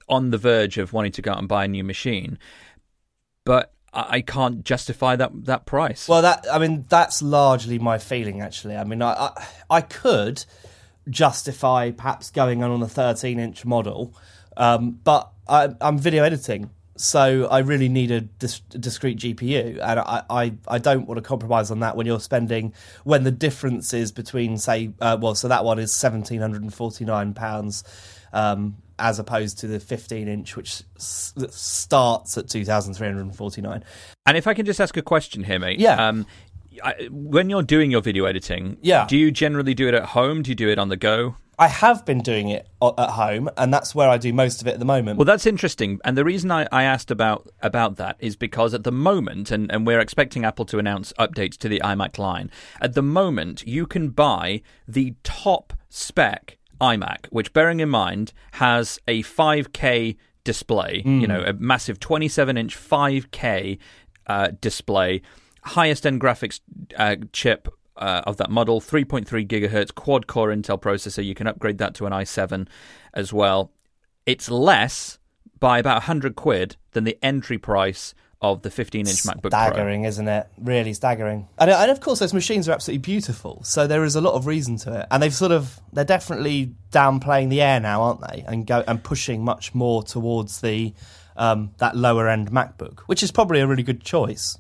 on 0.09 0.31
the 0.31 0.39
verge 0.39 0.79
of 0.79 0.93
wanting 0.93 1.13
to 1.13 1.23
go 1.23 1.33
out 1.33 1.39
and 1.39 1.49
buy 1.49 1.65
a 1.65 1.69
new 1.69 1.85
machine. 1.85 2.39
But 3.45 3.73
I 3.95 4.23
can't 4.23 4.65
justify 4.65 5.17
that 5.17 5.45
that 5.45 5.67
price. 5.67 6.09
Well, 6.09 6.23
that 6.23 6.47
I 6.51 6.59
mean, 6.59 6.87
that's 6.89 7.21
largely 7.21 7.79
my 7.79 7.99
feeling. 7.99 8.41
Actually, 8.41 8.77
I 8.77 8.85
mean, 8.85 9.03
I 9.03 9.13
I, 9.13 9.47
I 9.69 9.81
could 9.83 10.45
justify 11.11 11.91
perhaps 11.91 12.31
going 12.31 12.63
on 12.63 12.71
on 12.71 12.83
a 12.83 12.89
13 12.89 13.39
inch 13.39 13.65
model, 13.65 14.15
um, 14.57 15.01
but 15.05 15.32
I, 15.49 15.75
am 15.81 15.99
video 15.99 16.25
editing, 16.25 16.71
so 16.97 17.47
I 17.47 17.61
really 17.61 17.89
need 17.89 18.11
a 18.11 18.21
dis- 18.21 18.61
discrete 18.61 19.19
GPU, 19.19 19.79
and 19.83 20.01
I, 20.01 20.23
I, 20.31 20.55
I 20.69 20.79
don't 20.79 21.07
want 21.07 21.19
to 21.19 21.23
compromise 21.23 21.71
on 21.71 21.81
that 21.81 21.97
when 21.97 22.07
you're 22.07 22.21
spending 22.21 22.73
when 23.05 23.25
the 23.25 23.31
difference 23.31 23.93
is 23.93 24.13
between 24.13 24.59
say, 24.59 24.93
uh, 25.01 25.17
well, 25.21 25.35
so 25.35 25.49
that 25.49 25.65
one 25.65 25.79
is 25.79 25.93
seventeen 25.93 26.41
hundred 26.41 26.63
and 26.63 26.73
forty 26.73 27.05
nine 27.05 27.35
pounds. 27.35 27.85
Um, 28.33 28.77
as 28.99 29.19
opposed 29.19 29.59
to 29.59 29.67
the 29.67 29.81
15 29.81 30.29
inch, 30.29 30.57
which 30.57 30.83
s- 30.97 31.35
starts 31.51 32.39
at 32.39 32.49
2,349. 32.49 33.85
And 34.27 34.37
if 34.37 34.47
I 34.47 34.55
can 34.55 34.65
just 34.65 34.81
ask 34.81 34.97
a 34.97 35.03
question 35.03 35.43
here, 35.43 35.59
mate. 35.59 35.81
Yeah. 35.81 36.07
Um, 36.07 36.25
I, 36.83 37.09
when 37.11 37.51
you're 37.51 37.63
doing 37.65 37.91
your 37.91 38.01
video 38.01 38.25
editing, 38.25 38.77
yeah. 38.81 39.07
do 39.07 39.17
you 39.17 39.31
generally 39.31 39.75
do 39.75 39.89
it 39.89 39.95
at 39.95 40.05
home? 40.05 40.43
Do 40.43 40.51
you 40.51 40.55
do 40.55 40.69
it 40.69 40.79
on 40.79 40.89
the 40.89 40.97
go? 40.97 41.37
I 41.63 41.69
have 41.69 42.05
been 42.05 42.23
doing 42.23 42.49
it 42.49 42.67
at 42.83 43.11
home, 43.11 43.49
and 43.57 43.73
that's 43.73 43.95
where 43.95 44.09
I 44.09 44.19
do 44.19 44.33
most 44.33 44.61
of 44.61 44.67
it 44.67 44.73
at 44.73 44.79
the 44.81 44.85
moment. 44.85 45.17
Well, 45.17 45.25
that's 45.25 45.47
interesting, 45.47 46.01
and 46.05 46.19
the 46.19 46.25
reason 46.25 46.51
I, 46.51 46.67
I 46.73 46.83
asked 46.83 47.13
about 47.13 47.49
about 47.61 47.99
that 47.99 48.17
is 48.19 48.35
because 48.35 48.75
at 48.75 48.83
the 48.83 48.91
moment, 48.91 49.53
and, 49.53 49.71
and 49.71 49.87
we're 49.87 50.01
expecting 50.01 50.45
Apple 50.45 50.65
to 50.65 50.81
announce 50.81 51.13
updates 51.21 51.57
to 51.59 51.69
the 51.69 51.81
iMac 51.85 52.19
line. 52.19 52.51
At 52.81 52.95
the 52.95 53.03
moment, 53.03 53.65
you 53.65 53.87
can 53.87 54.09
buy 54.09 54.63
the 54.89 55.15
top 55.23 55.73
spec 55.89 56.59
iMac, 56.81 57.27
which, 57.27 57.53
bearing 57.53 57.79
in 57.79 57.89
mind, 57.91 58.33
has 58.55 58.99
a 59.07 59.23
5K 59.23 60.17
display. 60.43 61.05
Mm. 61.07 61.21
You 61.21 61.29
know, 61.29 61.43
a 61.43 61.53
massive 61.53 62.01
27 62.01 62.59
inch 62.59 62.77
5K 62.77 63.79
uh, 64.27 64.49
display, 64.61 65.23
highest 65.63 66.09
end 66.09 66.21
graphics 66.21 66.59
uh, 66.97 67.15
chip 67.33 67.69
uh, 67.97 68.23
of 68.27 68.37
that 68.39 68.51
model, 68.51 68.81
3.3 68.81 69.47
gigahertz 69.47 69.95
quad 69.95 70.27
core 70.27 70.49
Intel 70.49 70.81
processor. 70.81 71.25
You 71.25 71.35
can 71.35 71.47
upgrade 71.47 71.79
that 71.79 71.95
to 71.95 72.07
an 72.07 72.13
i7 72.13 72.69
as 73.15 73.33
well. 73.33 73.73
It's 74.27 74.51
less 74.51 75.19
by 75.59 75.79
about 75.79 75.97
100 75.97 76.37
quid 76.37 76.77
than 76.93 77.05
the 77.05 77.19
entry 77.23 77.59
price 77.59 78.15
of 78.41 78.63
the 78.63 78.71
15 78.71 79.07
inch 79.07 79.23
MacBook 79.23 79.51
staggering, 79.51 80.03
Pro. 80.03 80.09
isn't 80.09 80.29
it? 80.29 80.49
Really 80.59 80.93
staggering. 80.95 81.49
And, 81.59 81.71
and 81.71 81.91
of 81.93 82.01
course, 82.01 82.19
those 82.19 82.35
machines 82.35 82.69
are 82.69 82.73
absolutely 82.73 82.99
beautiful. 82.99 83.63
So 83.63 83.87
there 83.87 84.03
is 84.05 84.17
a 84.17 84.21
lot 84.21 84.35
of 84.35 84.47
reason 84.47 84.77
to 84.79 85.01
it. 85.01 85.07
And 85.13 85.23
they've 85.23 85.33
sort 85.33 85.53
of, 85.53 85.81
they're 85.93 86.05
definitely 86.05 86.75
downplaying 86.91 87.51
the 87.51 87.63
air 87.63 87.79
now, 87.79 88.03
aren't 88.03 88.21
they? 88.21 88.45
And 88.47 88.67
go 88.67 88.83
and 88.89 89.03
pushing 89.03 89.45
much 89.45 89.75
more 89.75 90.03
towards 90.03 90.61
the 90.61 90.93
um, 91.37 91.71
that 91.79 91.97
lower 91.97 92.29
end 92.29 92.51
MacBook, 92.51 93.01
which 93.01 93.23
is 93.23 93.31
probably 93.31 93.61
a 93.61 93.67
really 93.67 93.85
good 93.85 94.03
choice. 94.03 94.59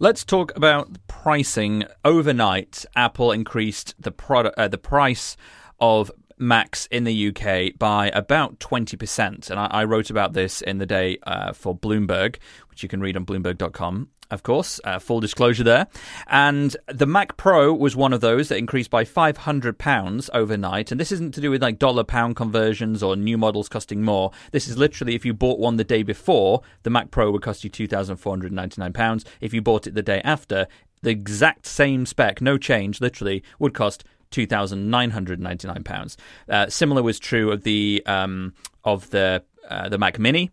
Let's 0.00 0.24
talk 0.24 0.56
about 0.56 0.96
pricing. 1.08 1.82
Overnight, 2.04 2.86
Apple 2.94 3.32
increased 3.32 3.96
the 3.98 4.12
product, 4.12 4.56
uh, 4.56 4.68
the 4.68 4.78
price 4.78 5.36
of 5.80 6.12
Macs 6.38 6.86
in 6.86 7.02
the 7.02 7.28
UK 7.28 7.76
by 7.76 8.12
about 8.14 8.60
20%. 8.60 9.50
And 9.50 9.58
I, 9.58 9.66
I 9.66 9.84
wrote 9.84 10.08
about 10.08 10.34
this 10.34 10.62
in 10.62 10.78
the 10.78 10.86
day 10.86 11.18
uh, 11.24 11.52
for 11.52 11.76
Bloomberg, 11.76 12.36
which 12.70 12.84
you 12.84 12.88
can 12.88 13.00
read 13.00 13.16
on 13.16 13.26
Bloomberg.com 13.26 14.08
of 14.30 14.42
course, 14.42 14.80
uh, 14.84 14.98
full 14.98 15.20
disclosure 15.20 15.64
there. 15.64 15.86
And 16.26 16.76
the 16.86 17.06
Mac 17.06 17.36
Pro 17.36 17.72
was 17.72 17.96
one 17.96 18.12
of 18.12 18.20
those 18.20 18.48
that 18.48 18.58
increased 18.58 18.90
by 18.90 19.04
£500 19.04 20.30
overnight. 20.34 20.90
And 20.92 21.00
this 21.00 21.12
isn't 21.12 21.34
to 21.34 21.40
do 21.40 21.50
with 21.50 21.62
like 21.62 21.78
dollar 21.78 22.04
pound 22.04 22.36
conversions 22.36 23.02
or 23.02 23.16
new 23.16 23.38
models 23.38 23.68
costing 23.68 24.02
more. 24.02 24.30
This 24.52 24.68
is 24.68 24.76
literally 24.76 25.14
if 25.14 25.24
you 25.24 25.32
bought 25.32 25.58
one 25.58 25.76
the 25.76 25.84
day 25.84 26.02
before, 26.02 26.62
the 26.82 26.90
Mac 26.90 27.10
Pro 27.10 27.30
would 27.30 27.42
cost 27.42 27.64
you 27.64 27.70
£2,499. 27.70 29.24
If 29.40 29.54
you 29.54 29.62
bought 29.62 29.86
it 29.86 29.94
the 29.94 30.02
day 30.02 30.20
after, 30.24 30.66
the 31.02 31.10
exact 31.10 31.66
same 31.66 32.06
spec, 32.06 32.40
no 32.40 32.58
change, 32.58 33.00
literally, 33.00 33.42
would 33.58 33.74
cost 33.74 34.04
two 34.30 34.46
thousand 34.46 34.90
nine 34.90 35.10
hundred 35.10 35.40
ninety 35.40 35.66
nine 35.66 35.82
pounds. 35.84 36.16
Uh, 36.48 36.68
similar 36.68 37.02
was 37.02 37.18
true 37.18 37.50
of 37.50 37.62
the 37.62 38.02
um, 38.04 38.52
of 38.84 39.08
the 39.10 39.42
uh, 39.68 39.88
the 39.88 39.96
Mac 39.96 40.18
Mini 40.18 40.50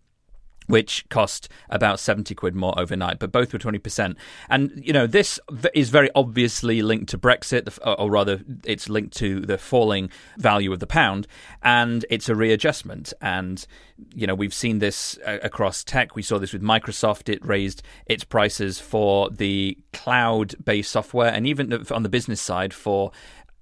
which 0.67 1.07
cost 1.09 1.49
about 1.69 1.99
70 1.99 2.33
quid 2.35 2.55
more 2.55 2.77
overnight, 2.77 3.19
but 3.19 3.31
both 3.31 3.53
were 3.53 3.59
20%. 3.59 4.15
And, 4.49 4.71
you 4.75 4.93
know, 4.93 5.07
this 5.07 5.39
is 5.73 5.89
very 5.89 6.09
obviously 6.15 6.81
linked 6.81 7.09
to 7.09 7.17
Brexit, 7.17 7.77
or 7.85 8.09
rather, 8.09 8.41
it's 8.63 8.89
linked 8.89 9.15
to 9.17 9.41
the 9.41 9.57
falling 9.57 10.09
value 10.37 10.71
of 10.73 10.79
the 10.79 10.87
pound, 10.87 11.27
and 11.61 12.05
it's 12.09 12.29
a 12.29 12.35
readjustment. 12.35 13.13
And, 13.21 13.65
you 14.13 14.27
know, 14.27 14.35
we've 14.35 14.53
seen 14.53 14.79
this 14.79 15.17
uh, 15.25 15.39
across 15.43 15.83
tech. 15.83 16.15
We 16.15 16.21
saw 16.21 16.39
this 16.39 16.53
with 16.53 16.61
Microsoft. 16.61 17.29
It 17.29 17.45
raised 17.45 17.83
its 18.05 18.23
prices 18.23 18.79
for 18.79 19.29
the 19.29 19.77
cloud 19.93 20.55
based 20.63 20.91
software, 20.91 21.31
and 21.31 21.47
even 21.47 21.73
on 21.91 22.03
the 22.03 22.09
business 22.09 22.41
side 22.41 22.73
for 22.73 23.11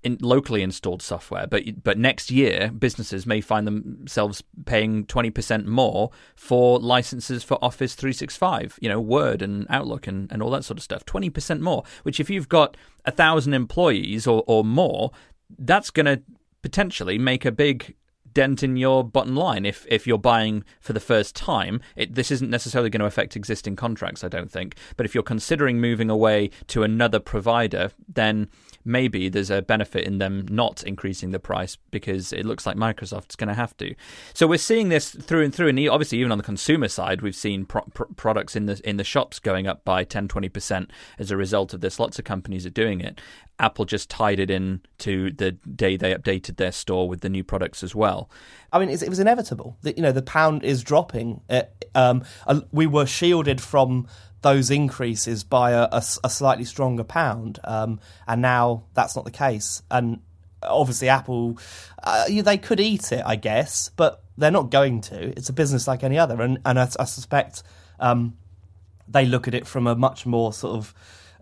in 0.03 0.17
locally 0.21 0.61
installed 0.61 1.01
software, 1.01 1.47
but 1.47 1.83
but 1.83 1.97
next 1.97 2.29
year 2.29 2.71
businesses 2.77 3.25
may 3.25 3.41
find 3.41 3.65
themselves 3.65 4.43
paying 4.65 5.05
twenty 5.05 5.29
percent 5.29 5.65
more 5.65 6.11
for 6.35 6.79
licenses 6.79 7.43
for 7.43 7.57
Office 7.63 7.95
three 7.95 8.13
six 8.13 8.35
five, 8.35 8.77
you 8.81 8.89
know, 8.89 8.99
Word 8.99 9.41
and 9.41 9.65
Outlook 9.69 10.07
and, 10.07 10.31
and 10.31 10.43
all 10.43 10.51
that 10.51 10.65
sort 10.65 10.77
of 10.77 10.83
stuff. 10.83 11.05
Twenty 11.05 11.29
percent 11.29 11.61
more, 11.61 11.83
which 12.03 12.19
if 12.19 12.29
you've 12.29 12.49
got 12.49 12.75
a 13.05 13.11
thousand 13.11 13.53
employees 13.53 14.27
or, 14.27 14.43
or 14.47 14.63
more, 14.63 15.11
that's 15.57 15.89
going 15.89 16.05
to 16.05 16.21
potentially 16.61 17.17
make 17.17 17.45
a 17.45 17.51
big 17.51 17.95
dent 18.33 18.63
in 18.63 18.77
your 18.77 19.03
bottom 19.03 19.35
line 19.35 19.65
if 19.65 19.85
if 19.89 20.07
you're 20.07 20.17
buying 20.17 20.63
for 20.79 20.93
the 20.93 20.99
first 20.99 21.35
time. 21.35 21.81
It, 21.95 22.15
this 22.15 22.31
isn't 22.31 22.49
necessarily 22.49 22.89
going 22.89 23.01
to 23.01 23.05
affect 23.05 23.35
existing 23.35 23.75
contracts, 23.75 24.23
I 24.23 24.27
don't 24.27 24.51
think. 24.51 24.75
But 24.97 25.05
if 25.05 25.13
you're 25.13 25.23
considering 25.23 25.79
moving 25.79 26.09
away 26.09 26.49
to 26.67 26.83
another 26.83 27.19
provider, 27.19 27.91
then 28.07 28.49
maybe 28.85 29.29
there's 29.29 29.49
a 29.49 29.61
benefit 29.61 30.05
in 30.05 30.17
them 30.17 30.45
not 30.49 30.83
increasing 30.83 31.31
the 31.31 31.39
price 31.39 31.77
because 31.91 32.33
it 32.33 32.45
looks 32.45 32.65
like 32.65 32.75
Microsoft's 32.75 33.35
going 33.35 33.47
to 33.47 33.53
have 33.53 33.75
to. 33.77 33.95
So 34.33 34.47
we're 34.47 34.57
seeing 34.57 34.89
this 34.89 35.11
through 35.11 35.43
and 35.43 35.53
through, 35.53 35.69
and 35.69 35.89
obviously 35.89 36.19
even 36.19 36.31
on 36.31 36.37
the 36.37 36.43
consumer 36.43 36.87
side, 36.87 37.21
we've 37.21 37.35
seen 37.35 37.65
pro- 37.65 37.83
pro- 37.93 38.07
products 38.15 38.55
in 38.55 38.65
the 38.65 38.81
in 38.83 38.97
the 38.97 39.03
shops 39.03 39.39
going 39.39 39.67
up 39.67 39.85
by 39.85 40.03
10, 40.03 40.27
20 40.27 40.49
percent 40.49 40.91
as 41.19 41.31
a 41.31 41.37
result 41.37 41.73
of 41.73 41.81
this. 41.81 41.99
Lots 41.99 42.19
of 42.19 42.25
companies 42.25 42.65
are 42.65 42.71
doing 42.71 43.01
it. 43.01 43.21
Apple 43.59 43.85
just 43.85 44.09
tied 44.09 44.39
it 44.39 44.49
in 44.49 44.81
to 44.99 45.31
the 45.31 45.51
day 45.51 45.95
they 45.95 46.13
updated 46.13 46.57
their 46.57 46.71
store 46.71 47.07
with 47.07 47.21
the 47.21 47.29
new 47.29 47.43
products 47.43 47.83
as 47.83 47.93
well. 47.93 48.29
I 48.71 48.79
mean, 48.79 48.89
it 48.89 49.07
was 49.09 49.19
inevitable. 49.19 49.77
that 49.83 49.97
you 49.97 50.03
know, 50.03 50.11
the 50.11 50.21
pound 50.21 50.63
is 50.63 50.83
dropping. 50.83 51.41
um, 51.93 52.23
we 52.71 52.87
were 52.87 53.05
shielded 53.05 53.61
from 53.61 54.07
those 54.41 54.69
increases 54.69 55.43
by 55.43 55.71
a, 55.71 55.83
a, 55.91 56.03
a 56.23 56.29
slightly 56.29 56.65
stronger 56.65 57.03
pound, 57.03 57.59
um, 57.63 57.99
and 58.27 58.41
now 58.41 58.83
that's 58.93 59.15
not 59.15 59.25
the 59.25 59.31
case. 59.31 59.81
And 59.89 60.19
obviously, 60.61 61.09
Apple 61.09 61.57
uh, 62.03 62.25
they 62.27 62.57
could 62.57 62.79
eat 62.79 63.11
it, 63.11 63.23
I 63.25 63.35
guess, 63.35 63.89
but 63.95 64.23
they're 64.37 64.51
not 64.51 64.69
going 64.69 65.01
to. 65.01 65.29
It's 65.29 65.49
a 65.49 65.53
business 65.53 65.87
like 65.87 66.03
any 66.03 66.17
other, 66.19 66.41
and 66.41 66.59
and 66.65 66.79
I, 66.79 66.89
I 66.99 67.05
suspect 67.05 67.63
um, 67.99 68.37
they 69.07 69.25
look 69.25 69.47
at 69.47 69.53
it 69.53 69.67
from 69.67 69.87
a 69.87 69.95
much 69.95 70.25
more 70.25 70.53
sort 70.53 70.75
of 70.75 70.93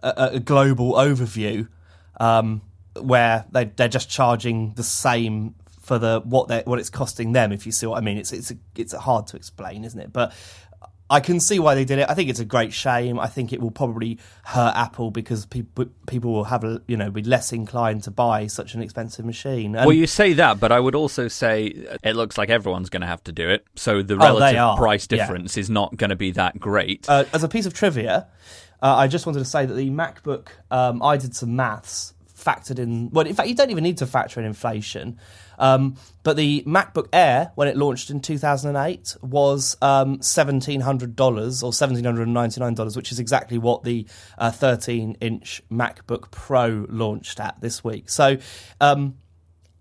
a, 0.03 0.30
a 0.34 0.39
global 0.39 0.94
overview, 0.94 1.68
um, 2.20 2.62
where 3.00 3.46
they 3.51 3.65
they're 3.65 3.88
just 3.88 4.10
charging 4.10 4.74
the 4.74 4.84
same 4.84 5.56
for 5.82 5.98
the 5.98 6.22
what 6.24 6.48
they 6.48 6.62
what 6.65 6.80
it's 6.80 6.89
costing 6.89 7.34
them. 7.34 7.51
If 7.51 7.65
you 7.65 7.72
see 7.72 7.86
what 7.86 7.98
I 7.98 8.01
mean, 8.01 8.18
it's 8.18 8.32
it's 8.32 8.51
a, 8.51 8.56
it's 8.75 8.94
hard 8.94 9.27
to 9.27 9.38
explain, 9.38 9.84
isn't 9.84 10.00
it? 10.00 10.13
But 10.13 10.34
I 11.12 11.20
can 11.20 11.41
see 11.41 11.60
why 11.60 11.75
they 11.75 11.84
did 11.84 12.00
it. 12.00 12.10
I 12.10 12.13
think 12.13 12.30
it's 12.30 12.39
a 12.39 12.46
great 12.46 12.72
shame. 12.72 13.20
I 13.20 13.27
think 13.27 13.51
it 13.51 13.60
will 13.60 13.70
probably 13.70 14.18
hurt 14.46 14.74
Apple 14.77 15.12
because 15.12 15.46
people 15.46 15.88
people 16.08 16.32
will 16.32 16.46
have 16.46 16.63
you 16.88 16.96
know 16.96 17.12
be 17.12 17.22
less 17.22 17.51
inclined 17.51 18.03
to 18.03 18.12
buy 18.12 18.48
such 18.48 18.75
an 18.75 18.82
expensive 18.82 19.25
machine. 19.25 19.75
And 19.75 19.86
well, 19.86 19.96
you 19.96 20.08
say 20.08 20.32
that, 20.34 20.62
but 20.62 20.72
I 20.72 20.80
would 20.80 20.96
also 20.96 21.27
say 21.27 21.65
it 22.01 22.15
looks 22.15 22.38
like 22.38 22.50
everyone's 22.50 22.89
going 22.89 23.01
to 23.01 23.08
have 23.08 23.24
to 23.25 23.34
do 23.34 23.50
it. 23.50 23.65
So 23.75 24.01
the 24.01 24.13
oh, 24.13 24.18
relative 24.18 24.62
oh, 24.62 24.75
price 24.77 25.06
difference 25.06 25.58
yeah. 25.58 25.62
is 25.62 25.70
not 25.70 25.98
going 25.98 26.12
to 26.12 26.15
be 26.15 26.32
that 26.32 26.58
great. 26.58 27.10
Uh, 27.10 27.25
as 27.34 27.44
a 27.44 27.50
piece 27.50 27.65
of 27.65 27.74
trivia, 27.74 28.27
uh, 28.82 28.96
I 28.96 29.08
just 29.08 29.26
wanted 29.26 29.40
to 29.40 29.46
say 29.46 29.66
that 29.66 29.74
the 29.74 29.90
MacBook. 29.90 30.50
Um, 30.70 31.02
I 31.04 31.18
did 31.18 31.36
some 31.36 31.56
maths 31.56 32.14
factored 32.36 32.80
in. 32.80 33.10
Well, 33.12 33.28
in 33.28 33.36
fact, 33.36 33.50
you 33.50 33.56
don't 33.56 33.70
even 33.70 33.84
need 33.84 33.98
to 33.98 34.08
factor 34.08 34.40
in 34.40 34.46
inflation. 34.46 35.20
Um, 35.60 35.96
but 36.24 36.38
the 36.38 36.64
MacBook 36.64 37.08
Air, 37.14 37.52
when 37.54 37.68
it 37.68 37.78
launched 37.78 38.10
in 38.10 38.20
2008, 38.20 39.16
was 39.22 39.78
um, 39.82 40.18
$1,700 40.18 41.64
or 41.64 41.72
$1,799, 41.72 42.96
which 42.96 43.12
is 43.12 43.20
exactly 43.20 43.60
what 43.60 43.84
the 43.84 44.08
13 44.42 45.12
uh, 45.12 45.14
inch 45.22 45.62
MacBook 45.72 46.32
Pro 46.32 46.88
launched 46.90 47.40
at 47.40 47.62
this 47.62 47.84
week. 47.84 48.10
So 48.10 48.38
um, 48.80 49.18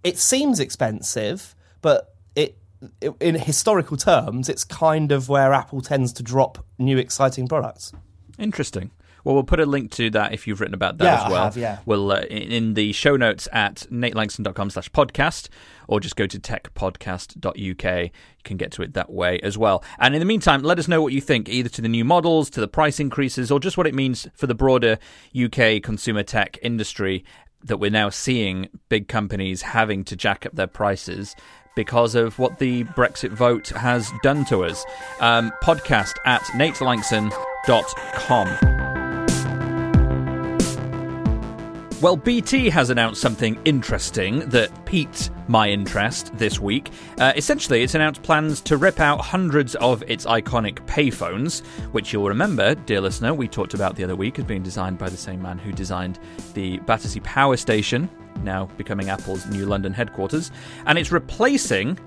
it 0.04 0.18
seems 0.18 0.60
expensive, 0.60 1.54
but 1.80 2.14
it, 2.36 2.58
it, 3.00 3.14
in 3.18 3.34
historical 3.36 3.96
terms, 3.96 4.50
it's 4.50 4.64
kind 4.64 5.12
of 5.12 5.30
where 5.30 5.54
Apple 5.54 5.80
tends 5.80 6.12
to 6.14 6.22
drop 6.22 6.64
new 6.78 6.98
exciting 6.98 7.48
products. 7.48 7.94
Interesting. 8.40 8.90
Well, 9.24 9.34
we'll 9.34 9.44
put 9.44 9.60
a 9.60 9.66
link 9.66 9.90
to 9.92 10.10
that 10.10 10.32
if 10.32 10.46
you've 10.46 10.60
written 10.60 10.74
about 10.74 10.98
that 10.98 11.04
yeah, 11.04 11.24
as 11.24 11.30
well. 11.30 11.42
I 11.42 11.44
have, 11.44 11.56
yeah. 11.56 11.78
We'll 11.84 12.10
uh, 12.10 12.20
in 12.22 12.74
the 12.74 12.92
show 12.92 13.16
notes 13.16 13.48
at 13.52 13.86
natelanxon.com 13.90 14.70
slash 14.70 14.90
podcast 14.90 15.48
or 15.88 16.00
just 16.00 16.16
go 16.16 16.26
to 16.26 16.38
techpodcast.uk. 16.38 17.54
You 17.56 18.10
can 18.44 18.56
get 18.56 18.72
to 18.72 18.82
it 18.82 18.94
that 18.94 19.10
way 19.10 19.38
as 19.40 19.58
well. 19.58 19.84
And 19.98 20.14
in 20.14 20.20
the 20.20 20.26
meantime, 20.26 20.62
let 20.62 20.78
us 20.78 20.88
know 20.88 21.02
what 21.02 21.12
you 21.12 21.20
think, 21.20 21.48
either 21.48 21.68
to 21.68 21.82
the 21.82 21.88
new 21.88 22.04
models, 22.04 22.48
to 22.50 22.60
the 22.60 22.68
price 22.68 22.98
increases, 22.98 23.50
or 23.50 23.60
just 23.60 23.76
what 23.76 23.86
it 23.86 23.94
means 23.94 24.26
for 24.34 24.46
the 24.46 24.54
broader 24.54 24.98
UK 25.38 25.82
consumer 25.82 26.22
tech 26.22 26.58
industry 26.62 27.24
that 27.62 27.76
we're 27.76 27.90
now 27.90 28.08
seeing 28.08 28.70
big 28.88 29.06
companies 29.06 29.62
having 29.62 30.02
to 30.04 30.16
jack 30.16 30.46
up 30.46 30.54
their 30.54 30.66
prices 30.66 31.36
because 31.74 32.14
of 32.14 32.38
what 32.38 32.58
the 32.58 32.84
Brexit 32.84 33.30
vote 33.30 33.68
has 33.68 34.10
done 34.22 34.44
to 34.46 34.64
us. 34.64 34.84
Um, 35.20 35.52
podcast 35.62 36.14
at 36.26 36.42
natelanxon.com. 36.54 38.80
Well, 42.00 42.16
BT 42.16 42.70
has 42.70 42.88
announced 42.88 43.20
something 43.20 43.58
interesting 43.66 44.38
that 44.48 44.86
piqued 44.86 45.28
my 45.48 45.68
interest 45.68 46.34
this 46.38 46.58
week. 46.58 46.88
Uh, 47.18 47.34
essentially, 47.36 47.82
it's 47.82 47.94
announced 47.94 48.22
plans 48.22 48.62
to 48.62 48.78
rip 48.78 49.00
out 49.00 49.20
hundreds 49.20 49.74
of 49.74 50.02
its 50.04 50.24
iconic 50.24 50.76
payphones, 50.86 51.62
which 51.92 52.14
you'll 52.14 52.26
remember, 52.26 52.74
dear 52.74 53.02
listener, 53.02 53.34
we 53.34 53.46
talked 53.46 53.74
about 53.74 53.96
the 53.96 54.04
other 54.04 54.16
week 54.16 54.38
as 54.38 54.46
being 54.46 54.62
designed 54.62 54.96
by 54.96 55.10
the 55.10 55.16
same 55.16 55.42
man 55.42 55.58
who 55.58 55.72
designed 55.72 56.18
the 56.54 56.78
Battersea 56.78 57.20
Power 57.20 57.58
Station, 57.58 58.08
now 58.42 58.66
becoming 58.76 59.10
Apple's 59.10 59.46
new 59.46 59.66
London 59.66 59.92
headquarters. 59.92 60.50
And 60.86 60.98
it's 60.98 61.12
replacing. 61.12 61.98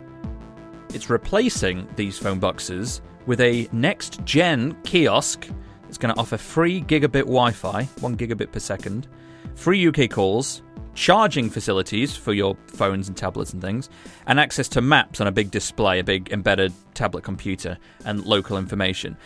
It's 0.93 1.09
replacing 1.09 1.87
these 1.95 2.17
phone 2.17 2.39
boxes 2.39 3.01
with 3.25 3.41
a 3.41 3.67
next 3.71 4.23
gen 4.25 4.75
kiosk. 4.83 5.47
It's 5.87 5.97
going 5.97 6.13
to 6.13 6.19
offer 6.19 6.37
free 6.37 6.81
gigabit 6.81 7.23
Wi 7.23 7.51
Fi, 7.51 7.83
one 7.99 8.17
gigabit 8.17 8.51
per 8.51 8.59
second 8.59 9.07
free 9.55 9.87
UK 9.87 10.09
calls, 10.09 10.61
charging 10.95 11.49
facilities 11.49 12.15
for 12.15 12.33
your 12.33 12.55
phones 12.67 13.07
and 13.07 13.17
tablets 13.17 13.53
and 13.53 13.61
things, 13.61 13.89
and 14.27 14.39
access 14.39 14.67
to 14.69 14.81
maps 14.81 15.21
on 15.21 15.27
a 15.27 15.31
big 15.31 15.51
display, 15.51 15.99
a 15.99 16.03
big 16.03 16.31
embedded 16.31 16.73
tablet 16.93 17.23
computer, 17.23 17.77
and 18.05 18.25
local 18.25 18.57
information. 18.57 19.17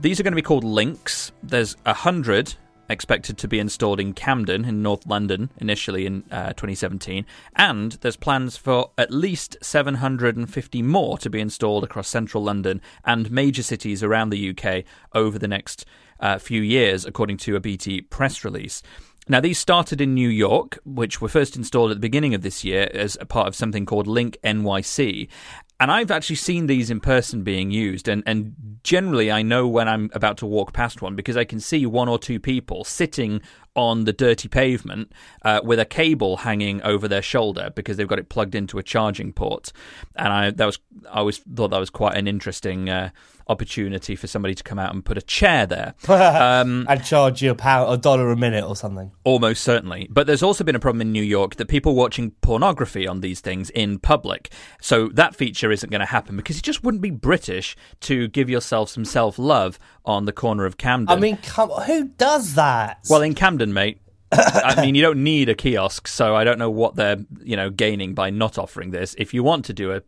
These 0.00 0.18
are 0.18 0.22
going 0.22 0.32
to 0.32 0.36
be 0.36 0.42
called 0.42 0.64
links. 0.64 1.32
There's 1.42 1.76
a 1.86 1.94
hundred 1.94 2.54
expected 2.88 3.38
to 3.38 3.48
be 3.48 3.58
installed 3.58 4.00
in 4.00 4.12
Camden 4.12 4.64
in 4.64 4.82
North 4.82 5.06
London 5.06 5.50
initially 5.58 6.06
in 6.06 6.24
uh, 6.30 6.48
2017, 6.54 7.24
and 7.56 7.92
there's 8.00 8.16
plans 8.16 8.56
for 8.56 8.90
at 8.98 9.10
least 9.10 9.56
750 9.62 10.82
more 10.82 11.18
to 11.18 11.30
be 11.30 11.40
installed 11.40 11.84
across 11.84 12.08
central 12.08 12.42
London 12.42 12.80
and 13.04 13.30
major 13.30 13.62
cities 13.62 14.02
around 14.02 14.30
the 14.30 14.50
UK 14.50 14.84
over 15.14 15.38
the 15.38 15.48
next 15.48 15.84
uh, 16.20 16.38
few 16.38 16.62
years, 16.62 17.04
according 17.04 17.36
to 17.38 17.56
a 17.56 17.60
BT 17.60 18.02
press 18.02 18.44
release. 18.44 18.82
Now, 19.26 19.40
these 19.40 19.58
started 19.58 20.02
in 20.02 20.12
New 20.12 20.28
York, 20.28 20.78
which 20.84 21.22
were 21.22 21.30
first 21.30 21.56
installed 21.56 21.90
at 21.90 21.96
the 21.96 22.00
beginning 22.00 22.34
of 22.34 22.42
this 22.42 22.62
year 22.62 22.90
as 22.92 23.16
a 23.18 23.24
part 23.24 23.48
of 23.48 23.56
something 23.56 23.86
called 23.86 24.06
Link 24.06 24.36
NYC. 24.44 25.28
And 25.80 25.90
I've 25.90 26.10
actually 26.10 26.36
seen 26.36 26.66
these 26.66 26.90
in 26.90 27.00
person 27.00 27.42
being 27.42 27.70
used, 27.70 28.06
and, 28.06 28.22
and 28.26 28.54
generally 28.84 29.32
I 29.32 29.42
know 29.42 29.66
when 29.66 29.88
I'm 29.88 30.08
about 30.14 30.38
to 30.38 30.46
walk 30.46 30.72
past 30.72 31.02
one 31.02 31.16
because 31.16 31.36
I 31.36 31.44
can 31.44 31.58
see 31.58 31.84
one 31.84 32.08
or 32.08 32.18
two 32.18 32.38
people 32.38 32.84
sitting 32.84 33.40
on 33.76 34.04
the 34.04 34.12
dirty 34.12 34.48
pavement 34.48 35.12
uh, 35.42 35.60
with 35.64 35.80
a 35.80 35.84
cable 35.84 36.38
hanging 36.38 36.80
over 36.82 37.08
their 37.08 37.22
shoulder 37.22 37.70
because 37.74 37.96
they've 37.96 38.08
got 38.08 38.18
it 38.18 38.28
plugged 38.28 38.54
into 38.54 38.78
a 38.78 38.82
charging 38.82 39.32
port. 39.32 39.72
And 40.16 40.28
I 40.28 40.50
that 40.50 40.66
was 40.66 40.78
I 41.10 41.18
always 41.18 41.38
thought 41.38 41.68
that 41.68 41.78
was 41.78 41.90
quite 41.90 42.16
an 42.16 42.28
interesting 42.28 42.88
uh, 42.88 43.10
opportunity 43.48 44.16
for 44.16 44.26
somebody 44.26 44.54
to 44.54 44.62
come 44.62 44.78
out 44.78 44.94
and 44.94 45.04
put 45.04 45.18
a 45.18 45.22
chair 45.22 45.66
there 45.66 45.94
um, 46.08 46.86
and 46.88 47.04
charge 47.04 47.42
you 47.42 47.50
a 47.50 47.54
pound, 47.54 47.92
a 47.92 47.96
dollar 47.96 48.30
a 48.30 48.36
minute 48.36 48.64
or 48.64 48.76
something. 48.76 49.10
Almost 49.24 49.62
certainly. 49.62 50.08
But 50.10 50.26
there's 50.26 50.42
also 50.42 50.64
been 50.64 50.76
a 50.76 50.80
problem 50.80 51.00
in 51.02 51.12
New 51.12 51.22
York 51.22 51.56
that 51.56 51.68
people 51.68 51.94
watching 51.94 52.30
pornography 52.40 53.06
on 53.06 53.20
these 53.20 53.40
things 53.40 53.70
in 53.70 53.98
public. 53.98 54.50
So 54.80 55.08
that 55.08 55.36
feature 55.36 55.70
isn't 55.70 55.90
going 55.90 56.00
to 56.00 56.06
happen 56.06 56.36
because 56.36 56.58
it 56.58 56.62
just 56.62 56.82
wouldn't 56.82 57.02
be 57.02 57.10
British 57.10 57.76
to 58.00 58.28
give 58.28 58.48
yourself 58.48 58.90
some 58.90 59.04
self 59.04 59.38
love 59.38 59.78
on 60.04 60.26
the 60.26 60.32
corner 60.32 60.66
of 60.66 60.76
Camden. 60.76 61.16
I 61.16 61.20
mean, 61.20 61.36
come, 61.38 61.70
who 61.70 62.08
does 62.08 62.54
that? 62.54 63.00
Well, 63.08 63.22
in 63.22 63.34
Camden, 63.34 63.63
mate. 63.72 64.00
I 64.32 64.80
mean, 64.82 64.94
you 64.94 65.02
don't 65.02 65.22
need 65.22 65.48
a 65.48 65.54
kiosk, 65.54 66.08
so 66.08 66.34
I 66.34 66.44
don't 66.44 66.58
know 66.58 66.70
what 66.70 66.96
they're 66.96 67.18
you 67.42 67.56
know 67.56 67.70
gaining 67.70 68.14
by 68.14 68.30
not 68.30 68.58
offering 68.58 68.90
this. 68.90 69.14
If 69.18 69.32
you 69.32 69.42
want 69.42 69.64
to 69.66 69.72
do 69.72 69.92
a 69.92 70.02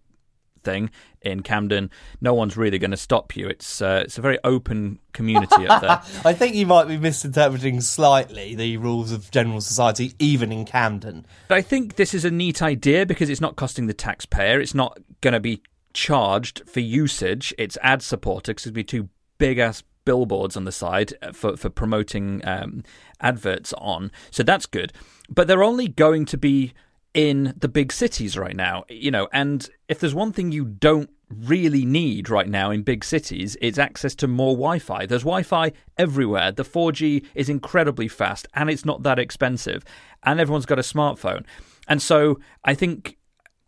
thing 0.67 0.91
in 1.23 1.43
Camden, 1.43 1.91
no 2.21 2.35
one's 2.35 2.57
really 2.57 2.79
going 2.79 2.91
to 2.91 2.97
stop 2.97 3.37
you. 3.37 3.49
It's 3.49 3.81
uh, 3.81 4.03
it's 4.05 4.19
a 4.19 4.21
very 4.21 4.39
open 4.45 4.99
community 5.13 5.67
up 5.67 5.81
there. 5.81 6.03
I 6.25 6.35
think 6.35 6.55
you 6.55 6.67
might 6.67 6.89
be 6.89 6.99
misinterpreting 6.99 7.81
slightly 7.81 8.55
the 8.55 8.77
rules 8.77 9.13
of 9.13 9.31
general 9.31 9.61
society, 9.61 10.13
even 10.19 10.53
in 10.53 10.65
Camden. 10.67 11.25
But 11.49 11.59
I 11.59 11.63
think 11.63 11.97
this 11.97 12.13
is 12.13 12.25
a 12.25 12.31
neat 12.31 12.61
idea 12.61 13.07
because 13.07 13.31
it's 13.31 13.41
not 13.41 13.57
costing 13.57 13.87
the 13.87 13.95
taxpayer. 13.95 14.61
It's 14.61 14.75
not 14.75 14.99
going 15.21 15.35
to 15.35 15.41
be 15.41 15.63
charged 15.95 16.63
for 16.69 16.81
usage. 16.81 17.55
It's 17.57 17.79
ad 17.81 18.03
supported 18.03 18.57
because 18.57 18.67
it'd 18.67 18.75
be 18.75 18.85
two 18.85 19.09
big 19.39 19.59
ass 19.59 19.83
billboards 20.05 20.57
on 20.57 20.65
the 20.65 20.73
side 20.73 21.13
uh, 21.23 21.33
for 21.33 21.57
for 21.57 21.71
promoting 21.71 22.41
um, 22.47 22.83
adverts 23.21 23.73
on. 23.75 24.11
So 24.31 24.43
that's 24.43 24.67
good. 24.67 24.93
But 25.29 25.49
they're 25.49 25.65
only 25.65 25.89
going 25.89 26.25
to 26.27 26.37
be 26.37 26.73
in 27.15 27.55
the 27.57 27.69
big 27.69 27.93
cities 27.93 28.37
right 28.37 28.55
now, 28.55 28.85
you 28.91 29.11
know, 29.11 29.27
and 29.33 29.71
if 29.89 29.99
there's 29.99 30.15
one 30.15 30.33
thing 30.33 30.53
you 30.53 30.67
don't 30.67 31.09
really 31.31 31.85
need 31.85 32.29
right 32.29 32.49
now 32.49 32.71
in 32.71 32.83
big 32.83 33.03
cities, 33.03 33.57
it's 33.63 33.79
access 33.79 34.15
to 34.15 34.29
more 34.29 34.53
Wi 34.53 34.79
Fi. 34.79 35.07
There's 35.07 35.23
Wi 35.23 35.43
Fi 35.43 35.73
everywhere. 35.97 36.53
The 36.53 36.63
4G 36.63 37.25
is 37.35 37.49
incredibly 37.49 38.07
fast 38.07 38.47
and 38.53 38.69
it's 38.69 38.85
not 38.85 39.03
that 39.05 39.19
expensive, 39.19 39.83
and 40.25 40.39
everyone's 40.39 40.67
got 40.67 40.79
a 40.79 40.83
smartphone. 40.83 41.45
And 41.89 42.03
so 42.03 42.39
I 42.65 42.75
think 42.75 43.17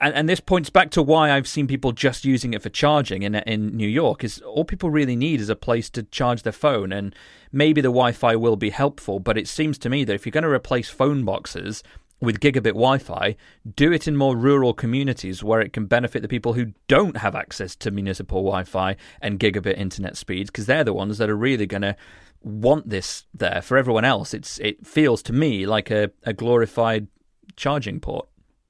and, 0.01 0.15
and 0.15 0.29
this 0.29 0.41
points 0.41 0.71
back 0.71 0.91
to 0.91 1.03
why 1.03 1.31
I've 1.31 1.49
seen 1.49 1.67
people 1.67 1.93
just 1.93 2.25
using 2.25 2.55
it 2.55 2.63
for 2.63 2.69
charging 2.69 3.23
in 3.23 3.35
in 3.35 3.77
New 3.77 3.89
York. 3.89 4.25
Is 4.25 4.41
all 4.41 4.65
people 4.65 4.91
really 4.91 5.17
need 5.17 5.41
is 5.41 5.49
a 5.49 5.57
place 5.57 5.91
to 5.91 6.03
charge 6.05 6.43
their 6.43 6.53
phone, 6.53 6.93
and 6.93 7.15
maybe 7.53 7.81
the 7.81 7.89
Wi-Fi 7.89 8.37
will 8.37 8.57
be 8.57 8.71
helpful. 8.71 9.19
But 9.19 9.39
it 9.39 9.49
seems 9.49 9.79
to 9.79 9.91
me 9.91 10.05
that 10.05 10.15
if 10.15 10.25
you're 10.25 10.31
going 10.31 10.43
to 10.45 10.51
replace 10.51 10.89
phone 10.89 11.25
boxes 11.25 11.83
with 12.21 12.41
gigabit 12.41 12.75
Wi-Fi, 12.75 13.37
do 13.77 13.93
it 13.93 14.09
in 14.09 14.17
more 14.17 14.37
rural 14.37 14.75
communities 14.75 15.45
where 15.45 15.61
it 15.61 15.73
can 15.73 15.87
benefit 15.87 16.21
the 16.21 16.29
people 16.29 16.55
who 16.55 16.73
don't 16.89 17.19
have 17.19 17.37
access 17.37 17.77
to 17.77 17.93
municipal 17.93 18.43
Wi-Fi 18.43 18.97
and 19.21 19.39
gigabit 19.39 19.79
internet 19.79 20.17
speeds, 20.17 20.51
because 20.51 20.67
they're 20.67 20.85
the 20.85 20.93
ones 20.93 21.19
that 21.19 21.31
are 21.31 21.37
really 21.37 21.67
going 21.67 21.83
to 21.83 21.97
want 22.43 22.89
this 22.89 23.25
there. 23.35 23.63
For 23.63 23.77
everyone 23.77 24.05
else, 24.05 24.35
it's 24.35 24.59
it 24.59 24.87
feels 24.87 25.23
to 25.25 25.33
me 25.33 25.67
like 25.67 25.91
a, 25.91 26.11
a 26.23 26.33
glorified 26.33 27.09
charging 27.57 28.01
port. 28.01 28.29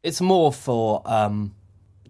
It's 0.09 0.21
more 0.21 0.53
for 0.53 1.03
um, 1.05 1.55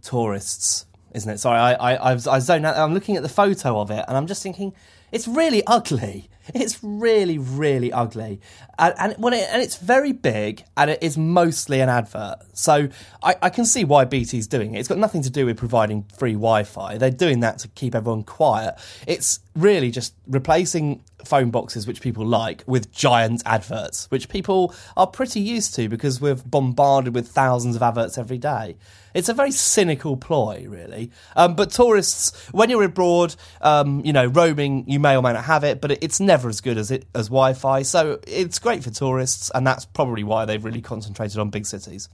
tourists, 0.02 0.86
isn't 1.14 1.30
it? 1.30 1.38
Sorry, 1.38 1.58
I 1.58 1.72
I 1.74 1.94
I, 1.94 2.14
was, 2.14 2.26
I 2.26 2.38
zoned 2.38 2.64
out. 2.64 2.76
I'm 2.76 2.94
looking 2.94 3.16
at 3.16 3.22
the 3.22 3.28
photo 3.28 3.80
of 3.80 3.90
it, 3.90 4.04
and 4.08 4.16
I'm 4.16 4.26
just 4.26 4.42
thinking 4.42 4.72
it's 5.12 5.28
really 5.28 5.62
ugly. 5.66 6.30
It's 6.54 6.82
really, 6.82 7.36
really 7.36 7.92
ugly, 7.92 8.40
and 8.78 8.94
and, 8.98 9.14
when 9.18 9.34
it, 9.34 9.46
and 9.52 9.60
it's 9.60 9.76
very 9.76 10.12
big, 10.12 10.64
and 10.78 10.88
it 10.88 11.02
is 11.02 11.18
mostly 11.18 11.82
an 11.82 11.90
advert. 11.90 12.38
So 12.54 12.88
I, 13.22 13.36
I 13.42 13.50
can 13.50 13.66
see 13.66 13.84
why 13.84 14.06
BT's 14.06 14.46
doing 14.46 14.74
it. 14.74 14.78
It's 14.78 14.88
got 14.88 14.96
nothing 14.96 15.20
to 15.24 15.30
do 15.30 15.44
with 15.44 15.58
providing 15.58 16.04
free 16.18 16.32
Wi-Fi. 16.32 16.96
They're 16.96 17.10
doing 17.10 17.40
that 17.40 17.58
to 17.58 17.68
keep 17.68 17.94
everyone 17.94 18.22
quiet. 18.22 18.76
It's 19.06 19.40
really 19.54 19.90
just 19.90 20.14
replacing 20.26 21.04
phone 21.24 21.50
boxes, 21.50 21.86
which 21.86 22.00
people 22.00 22.26
like, 22.26 22.62
with 22.66 22.92
giant 22.92 23.42
adverts, 23.44 24.06
which 24.10 24.28
people 24.28 24.74
are 24.96 25.06
pretty 25.06 25.40
used 25.40 25.74
to 25.74 25.88
because 25.88 26.20
we're 26.20 26.36
bombarded 26.36 27.14
with 27.14 27.28
thousands 27.28 27.76
of 27.76 27.82
adverts 27.82 28.18
every 28.18 28.38
day. 28.38 28.76
It's 29.14 29.28
a 29.28 29.34
very 29.34 29.50
cynical 29.50 30.16
ploy, 30.16 30.66
really. 30.68 31.10
Um, 31.34 31.54
but 31.54 31.70
tourists, 31.70 32.48
when 32.50 32.70
you're 32.70 32.84
abroad, 32.84 33.34
um, 33.60 34.02
you 34.04 34.12
know, 34.12 34.26
roaming, 34.26 34.84
you 34.88 35.00
may 35.00 35.16
or 35.16 35.22
may 35.22 35.32
not 35.32 35.44
have 35.44 35.64
it, 35.64 35.80
but 35.80 35.90
it's 36.02 36.20
never 36.20 36.48
as 36.48 36.60
good 36.60 36.78
as 36.78 36.90
it 36.90 37.06
as 37.14 37.26
Wi-Fi. 37.28 37.82
So 37.82 38.20
it's 38.26 38.58
great 38.58 38.84
for 38.84 38.90
tourists, 38.90 39.50
and 39.54 39.66
that's 39.66 39.84
probably 39.84 40.24
why 40.24 40.44
they've 40.44 40.64
really 40.64 40.82
concentrated 40.82 41.38
on 41.38 41.50
big 41.50 41.66
cities. 41.66 42.08